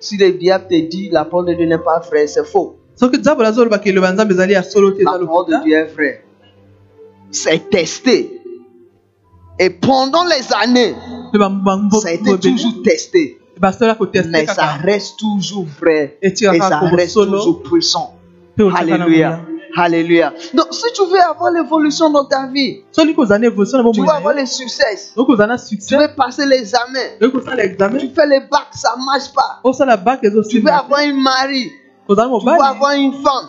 [0.00, 2.76] Si le diable te dit la parole de Dieu n'est pas vraie, c'est faux.
[3.00, 3.20] La parole
[5.46, 6.24] de Dieu est vraie.
[7.30, 8.40] C'est testé.
[9.58, 10.94] Et pendant les années,
[11.32, 13.38] mpe bambo ça a été toujours testé.
[13.58, 16.18] basola koteste Mais ça reste toujours vrai.
[16.22, 18.14] Et ça reste toujours puissant.
[18.74, 19.40] Alléluia.
[19.76, 20.32] Alléluia.
[20.52, 25.12] Donc, si tu veux avoir l'évolution dans ta vie, tu na avoir les succès.
[25.14, 26.98] Tu veux passer l'examen.
[27.20, 29.60] Tu fais les bacs, ça ne marche pas.
[30.48, 31.70] Tu veux avoir une mari.
[32.10, 33.48] Tu veux avoir une femme.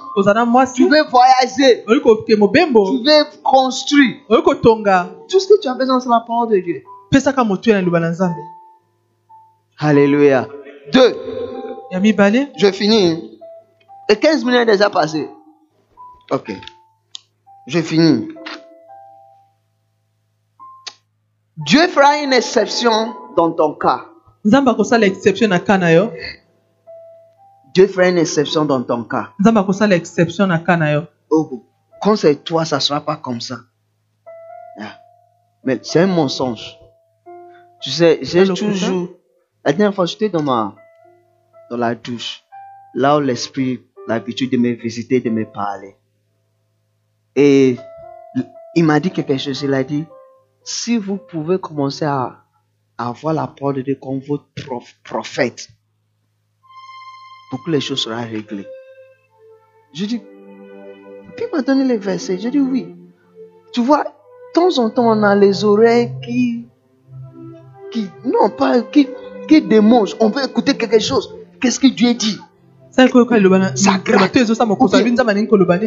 [0.76, 1.84] Tu veux voyager.
[1.84, 2.00] Tu veux
[3.44, 4.18] construire.
[4.28, 6.84] Tout ce que tu as besoin, c'est la parole de Dieu.
[9.80, 10.48] Alléluia.
[10.94, 11.18] Deux.
[12.58, 13.40] Je finis.
[14.10, 15.28] Et 15 minutes déjà passé.
[16.30, 16.52] Ok.
[17.66, 18.28] Je finis.
[21.58, 24.06] Dieu fera une exception dans ton cas.
[24.46, 26.12] nzambe akosala exception na ka na yo
[27.74, 29.32] Dieu fera une exception dans ton cas.
[31.30, 31.66] Oh,
[32.02, 33.60] quand c'est toi, ça ne sera pas comme ça.
[34.80, 34.96] Ah.
[35.64, 36.78] Mais c'est un mensonge.
[37.82, 39.10] Tu sais, j'ai toujours.
[39.64, 40.76] La dernière fois, j'étais dans ma.
[41.70, 42.44] dans la douche.
[42.94, 45.96] Là où l'esprit a l'habitude de me visiter, de me parler.
[47.36, 47.78] Et
[48.76, 49.62] il m'a dit quelque chose.
[49.62, 50.06] Il a dit
[50.64, 52.44] si vous pouvez commencer à,
[52.98, 55.70] à avoir la parole de Dieu comme votre prof- prophète,
[57.52, 58.66] pour que les choses soient réglées.
[59.94, 60.22] Je dis
[61.36, 62.38] puis m'a donné les versets.
[62.40, 62.88] J'ai dit oui.
[63.72, 64.10] Tu vois, de
[64.54, 66.66] temps en temps, on a les oreilles qui.
[67.92, 68.08] qui.
[68.26, 68.82] non, pas.
[68.82, 69.08] qui,
[69.48, 69.64] qui.
[70.20, 71.34] On veut écouter quelque chose.
[71.60, 72.38] Qu'est-ce que Dieu dit?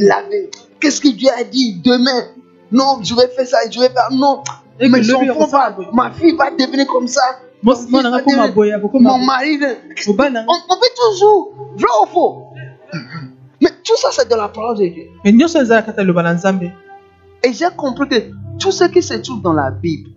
[0.00, 0.22] Ça.
[0.80, 1.80] Qu'est-ce que Dieu a dit?
[1.84, 2.28] Demain
[2.72, 4.08] Non, je vais faire ça, je vais faire.
[4.12, 4.42] Non.
[4.80, 5.36] Et le enfants lieu va-
[5.92, 7.22] ma fille va devenir comme ça.
[7.64, 7.74] Mo-
[9.00, 9.58] Mon mari.
[10.48, 11.54] On, on fait toujours.
[11.76, 12.42] Vrai ou faux
[13.60, 15.04] Mais tout ça, c'est de la parole de Dieu.
[17.42, 20.10] Et j'ai compris que tout ce qui se trouve dans la Bible,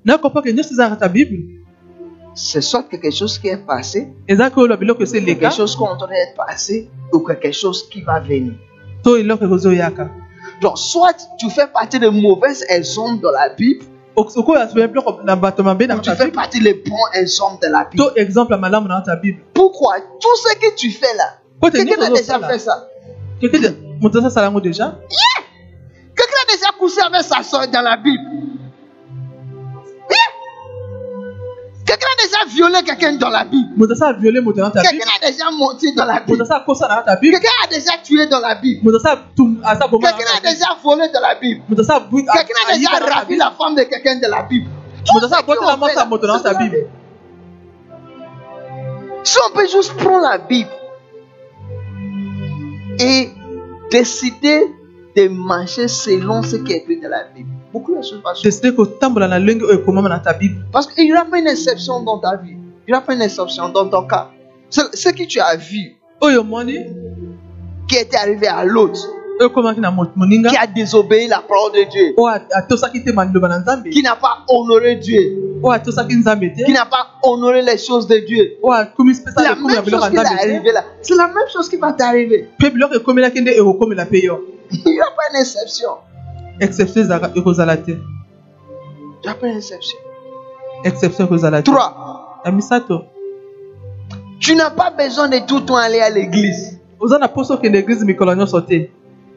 [2.36, 4.10] c'est soit quelque chose qui est passé,
[5.26, 8.54] quelque chose qu'on être passé, ou quelque chose qui va venir.
[10.62, 13.84] Donc, soit tu fais partie des mauvais exemples de la Bible,
[16.02, 18.04] tu fais partie des bons exemples de la Bible.
[19.54, 19.96] Pourquoi?
[20.20, 21.36] Tout ce que tu fais là,
[21.72, 22.88] quelqu'un a déjà fait ça.
[26.16, 28.24] Quelqu'un a déjà couché avec sa soeur dans la Bible.
[31.88, 33.88] Quelqu'un a déjà violé quelqu'un dans la Bible.
[33.88, 36.44] Quelqu'un a déjà menti dans la Bible.
[37.22, 38.92] Quelqu'un a déjà tué dans la Bible.
[38.92, 41.64] Quelqu'un a déjà volé dans la Bible.
[41.70, 44.70] Quelqu'un a déjà ravi la femme de quelqu'un de la bible
[49.24, 50.70] Si on peut juste prendre la Bible
[53.00, 53.30] et
[53.92, 54.68] décider
[55.16, 58.42] de marcher selon ce qui est écrit dans la Bible, beaucoup de choses vont changer.
[60.34, 60.66] bible?
[60.72, 62.52] Parce qu'il n'y aura pas une exception dans ta vie.
[62.88, 64.30] Il n'y aura pas une exception dans ton cas.
[64.70, 65.96] Ce, ce que tu as vu
[66.40, 66.78] omoni
[67.88, 69.00] qui était arrivé à l'autre,
[70.16, 72.42] moninga qui a désobéi la parole de Dieu, a-
[73.60, 75.62] nzambe qui n'a pas honoré Dieu,
[76.66, 78.54] qui n'a pas honoré les choses de Dieu.
[79.38, 80.16] C'est la même chose qui
[80.56, 80.84] arrivé là.
[81.02, 82.50] C'est la même chose qui va t'arriver.
[84.72, 85.90] Il n'y aura pas une exception.
[86.60, 89.98] Exception ezalaka ekozala te Il n'y aura pas une exception.
[90.84, 93.04] exception ekozala te Trois, ya misato
[94.40, 96.80] tu n'as pas besoin de tout le temps aller à l'église.
[97.00, 98.90] Oza na mposa okende eglize mikolo nyonso te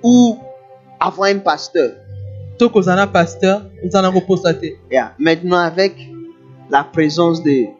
[0.02, 0.38] ou
[0.98, 1.90] avoir un pasteur.
[2.58, 5.12] to kozala na paster oza nango mposa te Yeah.
[5.18, 5.94] Maintenant, avec
[6.70, 7.70] la présence des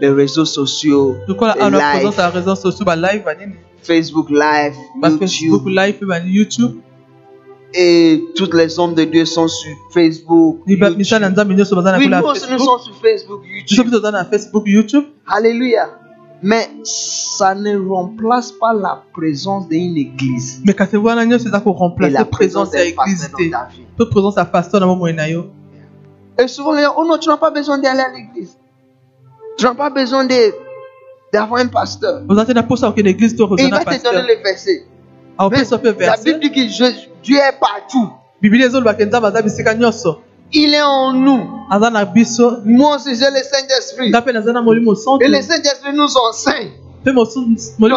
[0.00, 5.96] les réseaux sociaux, les live, présence ya réseau sociaux balive banini Facebook Live, YouTube, live
[5.96, 6.76] mpe bani youtube
[7.76, 10.60] et toutes les hommes de Dieu sont sur Facebook.
[11.98, 13.76] Oui, nous aussi, nous sommes sur Facebook, YouTube.
[15.26, 15.90] Alléluia.
[16.42, 22.70] Mais ça ne remplace pas la présence d'une église nyonso eza et koremplace la présence
[22.70, 23.86] présence ya d'un église pasteur te dans ta vie.
[23.98, 24.80] to présence ya pasteur
[25.14, 25.46] na yo
[26.38, 28.58] Et souvent, oh non, tu n'as pas besoin d'aller à l'église.
[29.56, 30.52] Tu n'as pas besoin de-
[31.32, 32.20] d'avoir un pasteur.
[33.58, 34.84] Et il va te donner les versets.
[35.50, 35.58] Mais
[36.06, 38.08] la Bible dit que je- Dieu est partout.
[40.52, 41.48] Il est en nous.
[42.64, 44.10] Moi aussi, j'ai le Saint-Esprit.
[45.24, 46.70] Et le Saint-Esprit nous enseigne.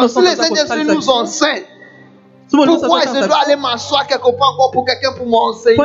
[0.00, 1.62] Donc, si le Saint-Esprit nous enseigne,
[2.80, 5.76] Pourquoi je dois aller m'asseoir quelque part encore pour quelqu'un pour m'enseigner?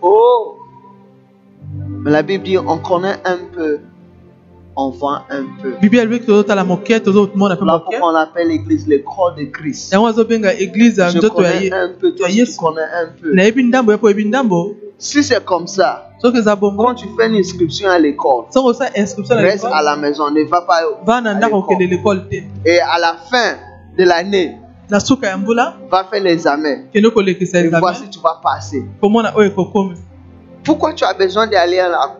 [0.00, 0.56] Oh
[2.04, 3.80] Mais la Bible dit on connaît un peu,
[4.76, 5.74] on voit un peu.
[6.64, 9.92] moke pourquoi on appelle l'église le corps de Christ?
[11.10, 13.32] Je connais un peu, toi tu connais un peu.
[14.98, 18.44] Si c'est comme ça, quand tu fais une inscription à l'école,
[19.30, 22.22] reste à la maison, ne va pas à l'école.
[22.64, 23.56] Et à la fin
[23.98, 24.56] de l'année,
[25.90, 26.84] va faire l'examen.
[26.94, 28.84] Et examen si tu vas passer.
[30.64, 32.16] Pourquoi tu as besoin d'aller à la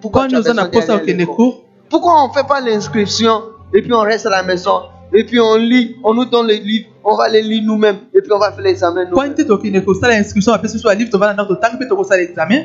[0.00, 1.34] Pourquoi tu as besoin d'aller à l'école?
[1.34, 1.63] Cour
[1.94, 3.40] Pourquoi on ne fait pas l'inscription
[3.72, 4.82] et puis on reste à la maison
[5.12, 8.20] et puis on lit, on nous donne les livres, on va les lire nous-mêmes et
[8.20, 9.14] puis on va faire l'examen nous-mêmes.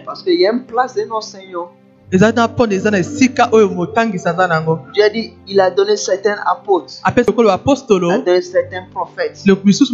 [0.04, 1.70] Parce qu'il y a une place d'un enseignant.
[2.12, 4.80] Eza na mpona eza na esika oyo motangisi aza nango.
[4.94, 8.86] Dieu a dit, il a donné certains apôtres, apesi lokolo il a baapostolo donné certains
[8.92, 9.94] prophètes, misusu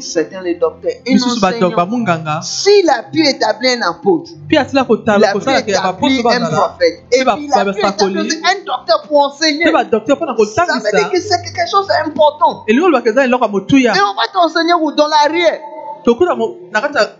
[0.00, 0.92] certains les docteurs.
[1.06, 2.40] Misusu bato bamunganga.
[2.42, 6.22] S'il a pu établir un apôtre, mpe asila il kotala a pu kosalaka ya établir
[6.22, 7.04] baposto un bazala prophète.
[7.12, 9.64] Et puis il a pu un docteur pour enseigner.
[9.66, 12.64] mpe badokter mpona Ça veut dire kotangisa que c'est quelque chose d'important.
[12.68, 13.92] elingi olobaka eza eloko ya motuya.
[13.94, 15.60] Et on va t'enseigner où Dans l'arrière,
[16.04, 17.10] tokuta mo- na kati ya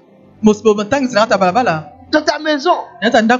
[0.42, 2.76] mos- motangisi na kati ya balabala dans ta maison,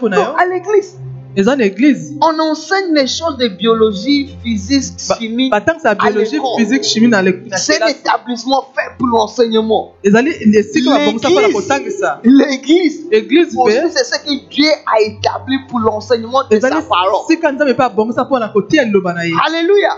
[0.02, 0.98] non, à l'église.
[1.36, 5.50] eza na église On enseigne les choses de biologie, physique, chimie.
[5.50, 6.58] batangisa ya biologie l'école.
[6.58, 7.22] physique chimie na
[7.56, 9.94] C'est un kelasi établissement fait pour l'enseignement.
[10.04, 15.00] ezali esika babongisa mpona L'église, kotangisa l'église, église aussi, mpe c'est ce que Dieu a
[15.00, 17.26] établi pour l'enseignement de sa parole.
[17.28, 19.92] sika nzambe mpe abongisa mpona kotia liloba na ye Alléluia.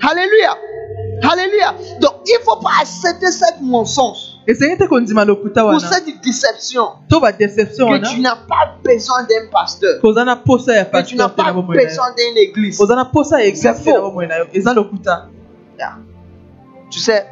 [0.00, 0.52] Alléluia.
[1.22, 1.74] Alléluia.
[2.00, 4.18] Donc, il ne faut pas accepter cette mensonge.
[5.74, 6.86] Ou cette déception.
[7.88, 10.00] Que tu n'as pas besoin d'un pasteur,
[10.90, 11.52] que tu n'as pas
[11.86, 12.76] besoin d'une église.
[13.56, 14.12] C'est faux.
[14.74, 15.28] lokuta
[16.90, 17.26] Tu sais,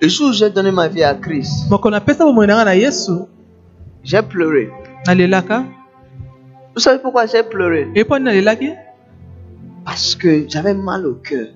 [0.00, 1.68] le jour où j'ai donné ma vie à Christ,
[4.02, 4.70] j'ai pleuré.
[5.06, 5.64] nalelaka
[6.74, 7.88] Vous savez pourquoi j'ai pleuré?
[9.84, 11.48] Parce que j'avais mal au cœur.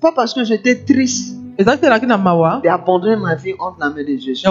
[0.00, 1.36] Pas parce que j'étais triste.
[2.62, 4.42] D'abandonner ma vie entre la main de Jésus.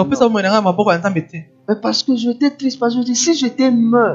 [1.68, 4.06] Mais parce que j'étais triste, parce que je dis, si j'étais soki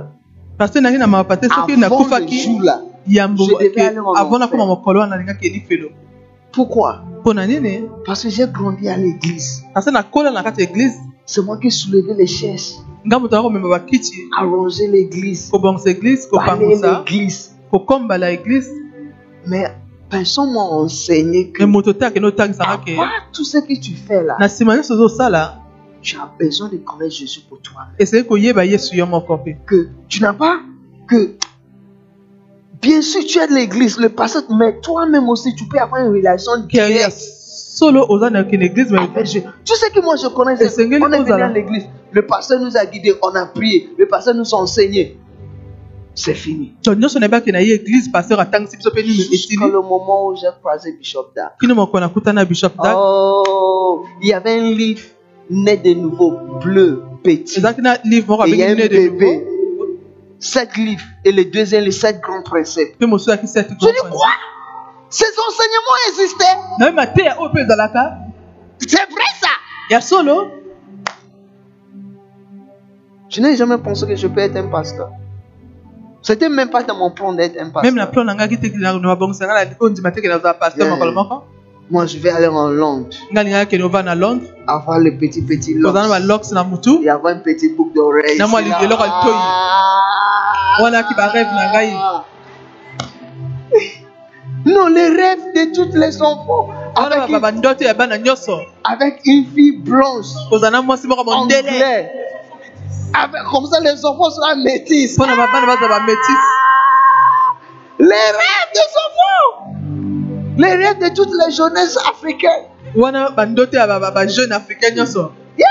[1.85, 2.81] avant le jour-là,
[3.37, 3.93] Je devais
[6.51, 7.03] pourquoi?
[8.05, 9.63] Parce que j'ai grandi à l'église.
[11.25, 12.77] C'est moi qui soulevais les chaises,
[14.35, 15.49] arranger l'église,
[16.45, 17.55] parler l'église.
[17.71, 18.71] Kokombala église
[19.47, 19.65] Mais
[20.09, 21.63] personne m'a enseigné que
[22.95, 24.37] part tout ce que tu fais là,
[26.01, 27.93] tu as besoin de connaître Jésus pour toi-même.
[27.99, 30.59] mpe Que tu n'as pas
[31.07, 31.35] que.
[32.81, 36.13] Bien sûr, tu es de l'église, le pasteur, mais toi-même aussi, tu peux avoir une
[36.13, 39.23] relation directe solo oza na kende église mais.
[39.23, 42.77] Tu sais que moi, je connais, c'est on est venu à l'église, le pasteur nous
[42.77, 45.17] a guidés, on a prié, le pasteur nous a enseigné.
[46.19, 46.73] C'est fini.
[49.33, 51.51] esili le moment où j'ai croisé Bishop dag
[52.93, 55.01] Oh, il y avait un livre
[55.49, 57.59] né de nouveau, bleu, petit.
[57.59, 57.63] Et
[58.47, 59.47] il y a un bébé.
[60.39, 61.05] Sept livres.
[61.23, 62.95] Et le deuxième, les sept grands principes.
[62.99, 64.27] Je dis quoi?
[65.09, 66.57] Ces enseignements existaient.
[68.79, 69.47] C'est vrai ça?
[69.89, 70.51] ya solo
[73.29, 75.11] Je n'ai jamais pensé que je peux être un pasteur.
[76.21, 78.11] C'était même pas dans mon plan d'être un même na pasteur.
[78.11, 80.95] plan na ngai te na mabongisanga na oyo ndima teke nazala pasteur Yeah.
[80.95, 81.43] mokolo moko
[81.91, 85.41] Moi, je vais aller en Londres, ngai alingaka kende ova na londres avoir le petit
[85.41, 88.37] petit kozala na locks balox na mutu et avoir une petite boucle d'oreille.
[88.37, 89.33] Na moi, locks, elles toillent.
[89.33, 90.83] Ah.
[90.83, 91.89] wana aki barêve na ngai
[94.65, 96.67] Non, les rêves de tous les enfants.
[96.95, 97.61] Avec ba- une,
[98.83, 100.25] avec une fille blanche,
[100.71, 102.11] na moko mondele anglais.
[103.13, 105.17] Avec, comme ça, les enfants seront métis.
[105.17, 106.39] bamétis
[107.99, 109.73] Les rêves des enfants.
[110.57, 112.67] Les rêves de toutes les jeunesses africaines.
[115.57, 115.67] Yeah.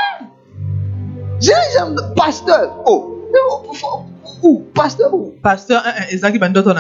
[1.41, 2.83] J'ai jamais pasteur.
[2.87, 3.15] Oh.
[4.43, 5.83] Où Pasteur où pasteur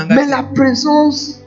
[0.08, 1.40] Mais la présence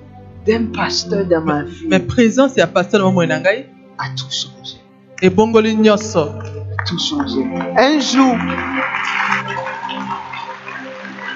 [0.45, 3.65] d'un pasteur dans ma vie mais présence ya pasteur na ngai
[3.97, 4.77] a tout changé.
[5.21, 7.45] ebongoli nyonso A tout changé.
[7.77, 8.35] Un jour,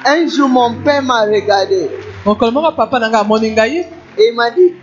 [0.06, 1.90] un jour, mon père m'a regardé.
[2.26, 3.78] Mokolo moko papa na ngai amoni ngai
[4.18, 4.74] et il m'a dit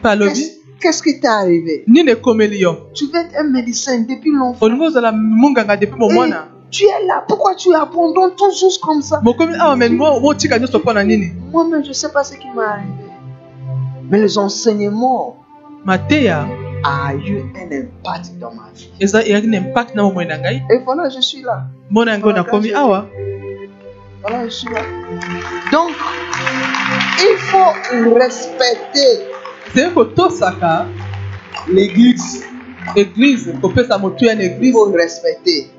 [0.00, 1.84] mpe alobi Qu'est-ce qu'est-ce qui t'est arrivé?
[1.88, 4.64] Nini ekomeli yo Tu veux être un médecin depuis longtemps.
[4.66, 6.30] olingi ozala munganga depuis Et
[6.70, 7.24] tu es là.
[7.26, 9.20] Pourquoi tu abandonnes tout juste comme ça?
[9.22, 11.32] Mokomi awa me mo- motika nyonso mpo na nini.
[11.52, 13.10] Moi-même, je ne sais pas ce qui m'est arrivé.
[14.10, 15.36] Mais les enseignements
[15.84, 16.46] mateya
[16.84, 18.90] a eu un impact dans ma vie.
[19.00, 21.64] eza eyaki na impact na bomoi na ngai Et voilà, je suis là.
[21.90, 23.06] mona yango nakomi awa
[24.26, 24.80] Voilà, je suis là.
[25.70, 25.92] Donc,
[27.20, 27.72] il faut
[28.18, 29.28] respecter
[29.74, 30.86] zeye kotosaka
[31.68, 32.44] l'église.
[32.96, 35.70] eglize kopesa motuya na Il faut respecter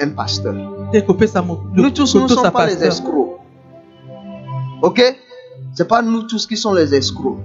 [0.00, 0.54] un pasteur.
[0.54, 3.40] Nous tous ne kotosa sommes pas les escrocs.
[4.82, 5.02] Ok?
[5.74, 7.40] C'est pas nous tous qui sommes les escrocs.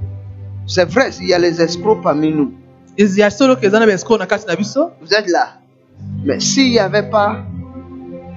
[0.66, 2.54] C'est vrai, il y a les escrocs parmi nous.
[2.98, 3.20] Vous
[5.14, 5.48] êtes là.
[6.24, 7.44] Mais s'il n'y avait pas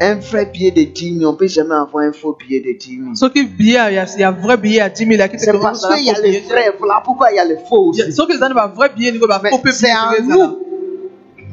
[0.02, 2.72] un vrai billet de 10 000, on ne peut jamais avoir un faux billet de
[2.78, 3.14] 10 000.
[3.14, 6.10] soki billet ya, ya vrai billet ya 10 000 yaki te C'est parce qu'il y
[6.10, 6.72] a les vrais.
[6.78, 8.12] Voilà pourquoi il y a les faux aussi.
[8.12, 10.58] soki eza na bavrai billet ningo Mais bafaux mpe c'est à nous.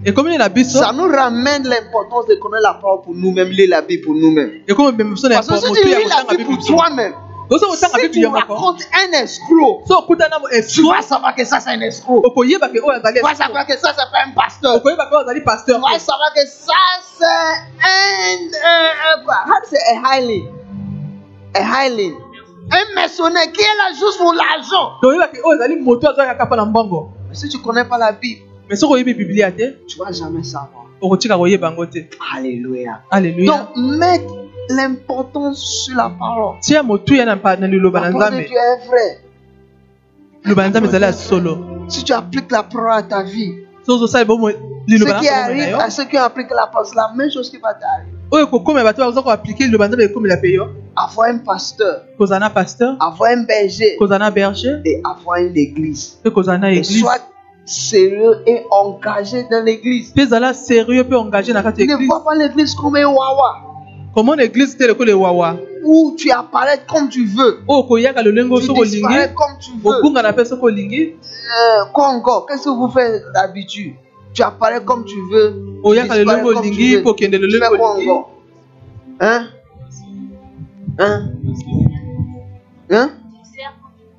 [0.05, 3.81] ekomi na biso Ça nous ramène l'importance de connaître la parole pour nous-mêmes, lire la
[3.81, 4.51] Bible pour nous-mêmes.
[4.67, 7.13] mpe biso na Parce que si tu lis la Bible pour toi-même,
[7.99, 9.83] si tu racontes un escroc,
[10.67, 12.21] tu vas savoir que ça c'est un escroc.
[12.91, 14.75] azali Tu vas savoir que ça c'est pas un pasteur.
[15.21, 16.73] azali Tu pasteur vas savoir que ça
[17.17, 20.47] c'est un, un, un say a highling?
[21.55, 22.15] A highling.
[22.71, 24.91] Un mercenaire qui est là juste pour l'argent.
[26.67, 28.85] mbongo Mais si tu connais pas la Bible, mais te
[29.87, 30.85] tu vas jamais savoir.
[32.35, 33.01] Alléluia.
[33.09, 34.33] alleluya Donc, mettre
[34.69, 36.55] l'importance sur la parole.
[37.93, 39.19] La parole de Dieu est vraie.
[41.87, 43.53] Si tu appliques la parole à ta vie,
[44.87, 47.73] ce qui arrive à ceux qui appliquent la parole, c'est la même chose qui va
[47.73, 48.11] t'arriver.
[50.95, 52.01] Avoir un pasteur,
[52.99, 53.97] avoir un berger.
[54.85, 56.19] Et avoir une église.
[56.73, 56.99] Et église.
[57.01, 57.17] sois
[57.65, 60.13] sérieux et engagé dans l'église.
[61.87, 63.68] Ne vois pas l'église comme un wawa
[64.13, 67.59] komona église te lokola ewawa où tu apparais comme tu veux.
[67.87, 70.45] koyaka lolenge oyo Tu disparais comme tu veux.
[70.45, 71.15] soki olingi
[71.49, 72.45] Euh, quoi encore?
[72.45, 73.93] Qu'est-ce que vous faites d'habitude?
[74.33, 75.53] Tu apparais comme tu veux.
[75.83, 76.97] tu oyaka lolenge fais quoi olingi
[78.09, 78.31] encore?
[79.19, 79.47] Hein?
[80.99, 81.31] Hein?
[82.91, 83.09] Hein?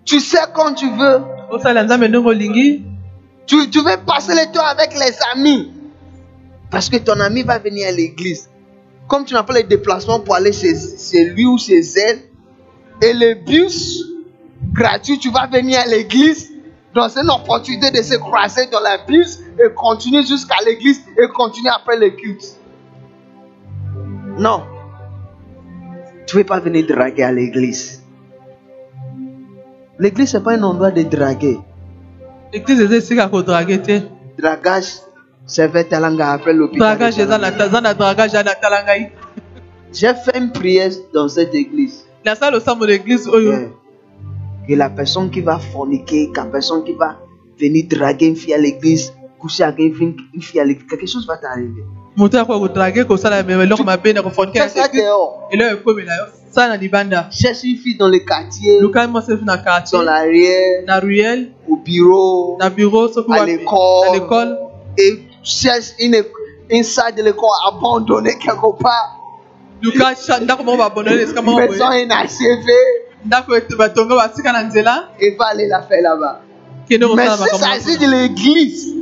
[0.04, 1.20] Tu sais quand tu veux.
[1.84, 2.04] nzambe
[3.46, 5.72] Tu, tu veux passer le temps avec les amis.
[6.70, 8.48] Parce que ton ami va venir à l'église.
[9.10, 12.20] Comme tu n'as pas les déplacements pour aller chez, chez lui ou chez elle,
[13.02, 14.04] et le bus
[14.72, 16.52] gratuit, tu vas venir à l'église.
[16.94, 21.70] C'est une opportunité de se croiser dans la bus et continuer jusqu'à l'église et continuer
[21.70, 22.56] après le culte.
[24.38, 24.62] Non.
[26.26, 28.02] Tu ne veux pas venir draguer à l'église.
[29.98, 31.58] L'église, ce n'est pas un endroit de draguer.
[32.52, 34.02] église eza esika ya kodrage te
[34.38, 34.88] dragage
[35.50, 36.96] servait talanga après l'hôpital.
[39.92, 42.04] J'ai fait une prière dans cette église.
[42.90, 43.68] église oyo Euh,
[44.68, 47.16] Que la personne qui va forniquer, que la personne qui va
[47.58, 51.06] venir draguer une fille à l'église, coucher avec une fille, une fille à l'église, quelque
[51.08, 51.82] chose va t'arriver.
[57.32, 58.78] Cherche une fille dans le quartier,
[59.98, 60.82] dans l'arrière,
[61.68, 62.56] au bureau,
[63.32, 64.58] À l'école.
[64.98, 66.22] Et cherche une,
[66.70, 69.16] une salle de l'école abandonnée quelque part.
[71.56, 72.86] Maison inachevée,
[75.18, 76.40] et va aller la faire là-bas.
[77.16, 78.94] Mais makambo s'agit de l'église,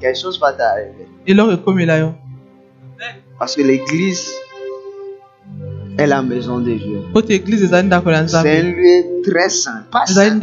[0.00, 1.06] quelque chose va t'arriver.
[1.98, 2.12] yo
[3.38, 4.30] Parce que l'église
[5.98, 7.00] est la maison de Dieu.
[7.68, 7.74] C'est
[8.14, 8.44] un nzambe
[8.76, 9.84] lieu très saint.
[9.90, 10.38] Pas saint.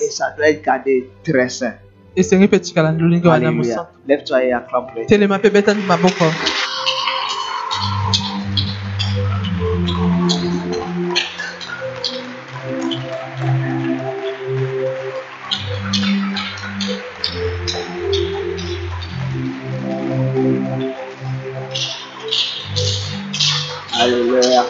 [0.00, 1.74] Et ça doit être gardé très saint.
[2.16, 5.04] Esengi mpe etikala lolingi wana acclame-le.
[5.06, 6.24] telema mpe betani maboko
[24.00, 24.64] Alléluia.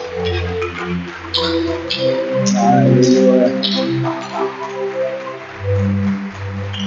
[2.61, 3.49] Alléluia.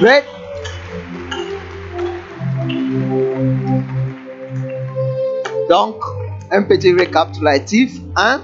[0.00, 0.33] Great.
[5.74, 5.96] Donc,
[6.52, 7.90] un petit récapitulatif.
[8.14, 8.42] Hein?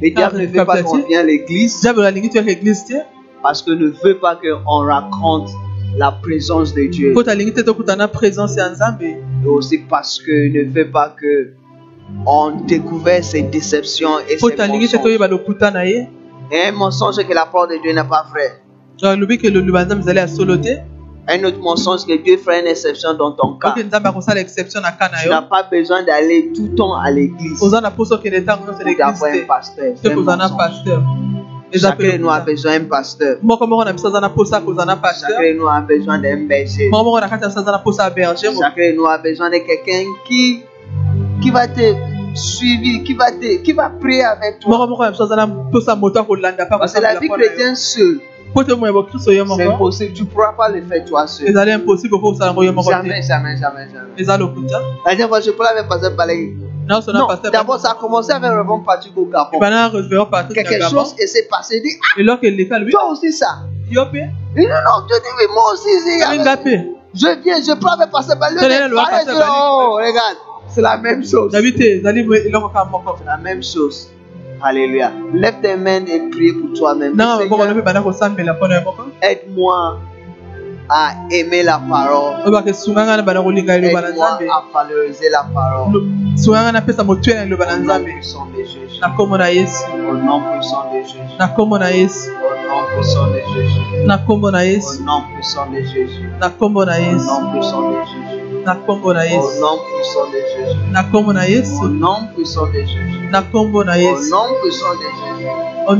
[0.00, 1.82] Le diable ne veut pas qu'on vienne à l'église
[3.42, 5.50] parce qu'il ne veut pas qu'on raconte
[5.96, 7.14] la présence de Dieu.
[9.44, 11.54] Et aussi parce qu'il ne veut pas que
[12.26, 15.18] on découvre ses déceptions et ses mensonges.
[16.52, 18.62] Et un mensonge que la parole de Dieu n'est pas vrai.
[21.30, 23.74] Un autre mensonge que Dieu ferait une exception dans ton cas.
[25.22, 27.68] Tu n'as pas besoin d'aller tout le temps à l'église pour
[28.86, 29.94] église avoir un te pasteur.
[30.40, 31.02] un pasteur
[31.74, 33.36] Chacun de nous a besoin d'un pasteur.
[35.28, 36.88] Chacun de nous a besoin d'un berger.
[38.62, 40.62] Chacun de nous a besoin de quelqu'un qui,
[41.42, 41.94] qui va te
[42.34, 44.88] suivre, qui va, te, qui va prier avec toi.
[46.78, 48.18] Parce que la vie chrétienne seule,
[49.56, 50.12] c'est impossible.
[50.14, 51.48] Tu ne pourras pas le faire toi seul.
[53.08, 54.08] Jamais, jamais, jamais, jamais.
[54.18, 56.56] eza lokuta La dernière fois, je parlais avec Pasteur Balagui.
[56.86, 59.58] naosona Non, d'abord, ça a commencé avec le Révérend Patrick au Gabon.
[60.54, 61.76] Quelque chose et c'est passé.
[61.76, 62.20] Il dit, ah,
[62.92, 63.58] toi aussi ça.
[64.56, 65.88] Il dit, non, Dieu dit, oui, moi aussi,
[67.14, 68.36] Je viens, je parle avec Pasteur
[69.50, 70.36] Oh, regarde,
[70.68, 71.50] c'est la même chose.
[71.52, 74.08] C'est la même chose.
[74.62, 75.12] Alléluia.
[75.32, 77.14] Lève tes mains et prie pour toi-même.
[79.22, 79.98] Aide-moi
[80.90, 82.42] à aimer la parole.
[84.10, 86.02] Aide-moi à valoriser la parole.
[88.04, 89.00] Puissant de Jésus.
[90.08, 91.36] Au nom puissant de Jésus.
[94.06, 95.02] na nkombo na yesu
[96.40, 97.30] na nkombo na yesu
[98.64, 99.60] na nkombo na yesu
[100.92, 103.40] na nkombo na yesu na
[103.94, 105.46] Au yesu nom puissant de Jésus.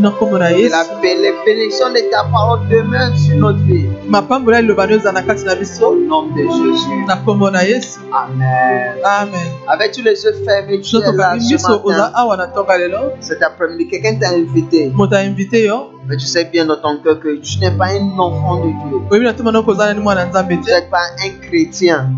[0.01, 0.70] na nkombo na Au nom puissant de Jésus.
[0.70, 3.87] na la yesu bé- les bénédictions de ta parole demeurent sur notre vie.
[4.09, 5.53] mapambola na kati na
[5.87, 7.05] Au nom de Jésus.
[7.07, 8.95] na nkombo na yesu Amen.
[9.05, 12.37] amen Avec tous les yeux fermés, tu es là tokangi ce miso oza matin, awa
[12.37, 13.89] na ntonga lelo cet après-midi.
[13.91, 17.59] Quelqu'un t'a invité, moto ainvite yo mais tu sais bien dans ton cœur que tu
[17.61, 18.99] n'es pas un enfant de Dieu.
[19.11, 22.11] Tu n'es pas un chrétien.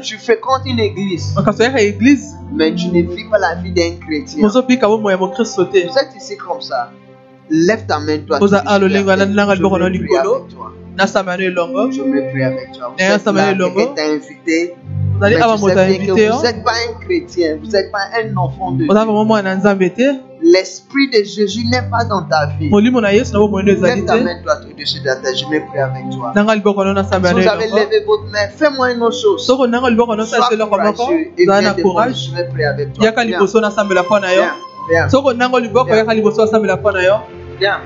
[0.00, 1.34] Tu fréquentes une église,
[2.52, 4.42] mais tu ne vis pas la vie d'un chrétien.
[4.62, 4.66] te
[5.86, 6.90] Vous êtes ici comme ça.
[7.50, 8.38] Lève ta main, toi.
[10.48, 10.56] Tu
[11.50, 12.94] lengo, je vais na prier avec toi.
[12.98, 13.54] Je prier avec.
[13.68, 14.74] Vous êtes là, t'a invité.
[15.18, 17.58] ozali mais awa tu moto sais bien ainvite que yo vous n'êtes pas un chrétien,
[17.62, 18.86] vous n'êtes pas un enfant de Dieu.
[20.42, 22.68] L'esprit de Jésus n'est pas dans ta vie.
[23.86, 25.36] Lève ta main droite au-dessus de tête.
[25.36, 26.32] Je vais prier avec toi.
[26.34, 29.46] Si vous avez levé votre main, fais-moi une autre chose.
[30.26, 30.48] Sois
[30.96, 33.06] courageux et viens devant Je vais prier avec toi.
[33.28, 34.50] Viens,
[34.90, 35.08] viens,
[37.60, 37.80] viens,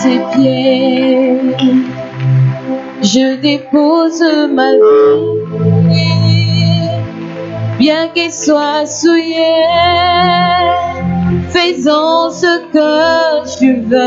[0.00, 1.38] tes pieds.
[3.02, 6.02] Je dépose ma vie,
[7.78, 9.66] bien qu'elle soit souillée,
[11.50, 13.98] faisant ce que tu veux,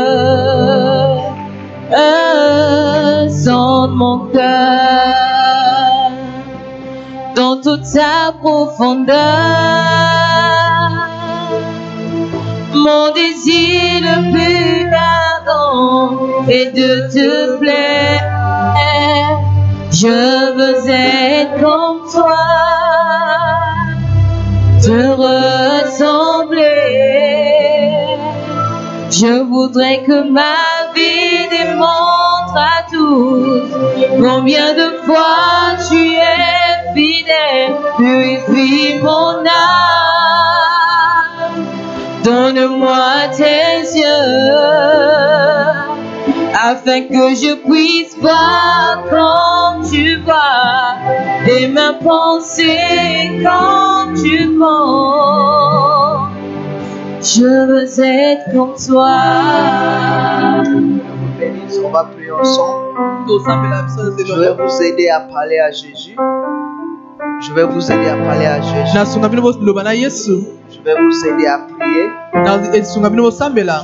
[1.94, 5.12] euh, sans mon cœur,
[7.34, 9.14] dans toute sa profondeur.
[12.74, 14.85] Mon désir le plus
[16.48, 18.22] est de te plaire.
[19.90, 22.36] Je veux être comme toi,
[24.82, 26.66] te ressembler.
[29.10, 33.70] Je voudrais que ma vie démontre à tous
[34.20, 40.75] combien de fois tu es fidèle, purifie mon âme.
[42.26, 44.66] Donne-moi tes yeux
[46.60, 50.96] afin que je puisse voir comme tu vois
[51.48, 56.30] et ma pensée comme tu penses.
[57.22, 59.18] Je veux être comme toi.
[61.84, 62.98] On va prier ensemble.
[64.26, 66.16] Je vais vous aider à parler à Jésus.
[67.40, 68.96] Je vais vous aider à parler à Jésus.
[70.86, 72.10] Vais vous aider à prier.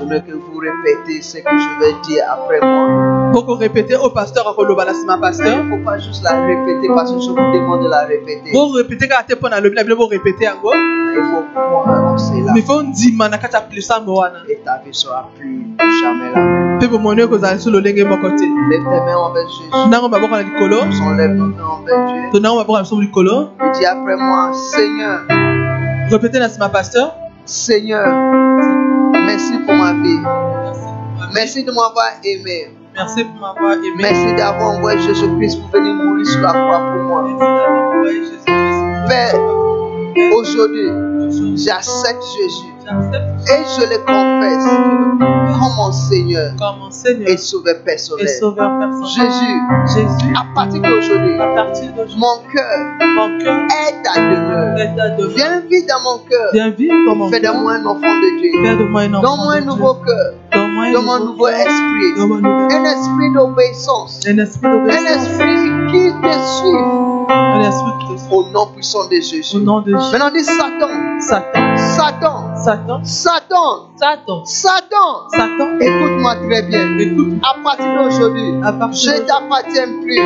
[0.00, 3.30] Je veux que vous répétez ce que je vais dire après moi.
[3.32, 4.44] po korepete oyo pasteur
[4.92, 7.88] nsima Il pasteur ne faut pas juste la répéter parce que je vous demande de
[7.88, 8.50] la répéter.
[12.54, 12.82] Il faut
[13.72, 15.64] lisambo wana Et ta vie sera plus
[16.00, 16.32] jamais
[16.78, 16.86] te
[18.70, 19.70] Lève tes mains envers Jésus.
[20.86, 22.22] Nous enlève nos mains envers Dieu.
[23.60, 25.20] Et dis après moi, Seigneur,
[26.12, 28.06] repete na nsima pasteur Seigneur,
[29.26, 30.20] merci pour ma vie.
[31.34, 32.70] Merci de m'avoir aimé.
[32.94, 37.02] merci pour m'avoir aimé Merci d'avoir envoyé Jésus-Christ pour venir mourir sur la croix pour
[37.02, 37.22] moi.
[37.22, 39.08] Merci d'avoir envoyé Jésus-Christ.
[39.08, 39.40] Père,
[40.36, 44.66] aujourd'hui, j'accepte Jésus et je le confesse
[45.60, 48.26] comme mon Seigneur comme mon Seigneur et Sauveur personnel.
[48.26, 49.60] Jésus,
[49.94, 51.36] Jésus, à partir d'aujourd'hui,
[52.16, 52.78] mon cœur
[53.86, 54.74] est à demeure.
[55.34, 56.50] Viens vivre dans mon cœur.
[57.30, 58.50] Fais de moi un enfant de Dieu.
[59.22, 60.34] Donne-moi un nouveau cœur.
[60.52, 60.84] Donne-moi
[61.16, 62.12] un nouveau esprit.
[62.18, 64.20] Un esprit d'obéissance.
[64.26, 66.82] Un esprit qui te suit.
[68.30, 69.58] Au nom puissant de Jésus.
[69.58, 71.61] Maintenant, dis Satan, Satan,
[71.96, 76.98] Satan, Satan, Satan, Satan, Satan, Satan, écoute-moi très bien.
[76.98, 78.54] écoute, À partir d'aujourd'hui,
[78.92, 80.16] je t'appartiens plus.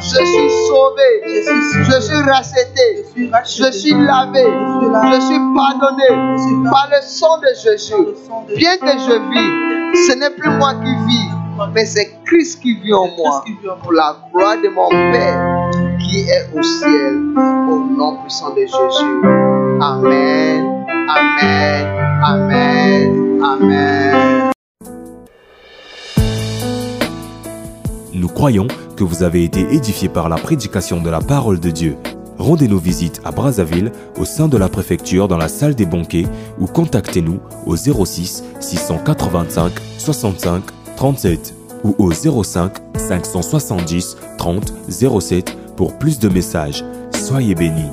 [0.00, 1.08] je suis sauvé.
[1.26, 2.86] Je suis Je suis racheté.
[2.96, 3.72] je suis Je racheté.
[3.72, 4.44] suis lavé.
[4.44, 5.16] Je suis lavé.
[5.16, 6.70] Je suis pardonné Je suis pardonné.
[6.70, 7.94] par le sang de Jésus.
[8.56, 11.28] Bien que je vis, ce n'est plus moi qui vis,
[11.74, 12.14] mais c'est.
[12.28, 13.42] Christ qui vit en moi.
[13.82, 19.22] Pour la gloire de mon Père qui est au ciel, au nom puissant de Jésus.
[19.80, 20.77] Amen.
[21.08, 21.86] Amen.
[22.22, 23.42] Amen.
[23.42, 24.52] Amen.
[28.12, 31.96] Nous croyons que vous avez été édifiés par la prédication de la parole de Dieu.
[32.38, 36.26] Rendez-nous visite à Brazzaville, au sein de la préfecture, dans la salle des banquets,
[36.58, 40.62] ou contactez-nous au 06 685 65
[40.96, 41.54] 37
[41.84, 44.72] ou au 05 570 30
[45.20, 46.84] 07 pour plus de messages.
[47.12, 47.90] Soyez bénis.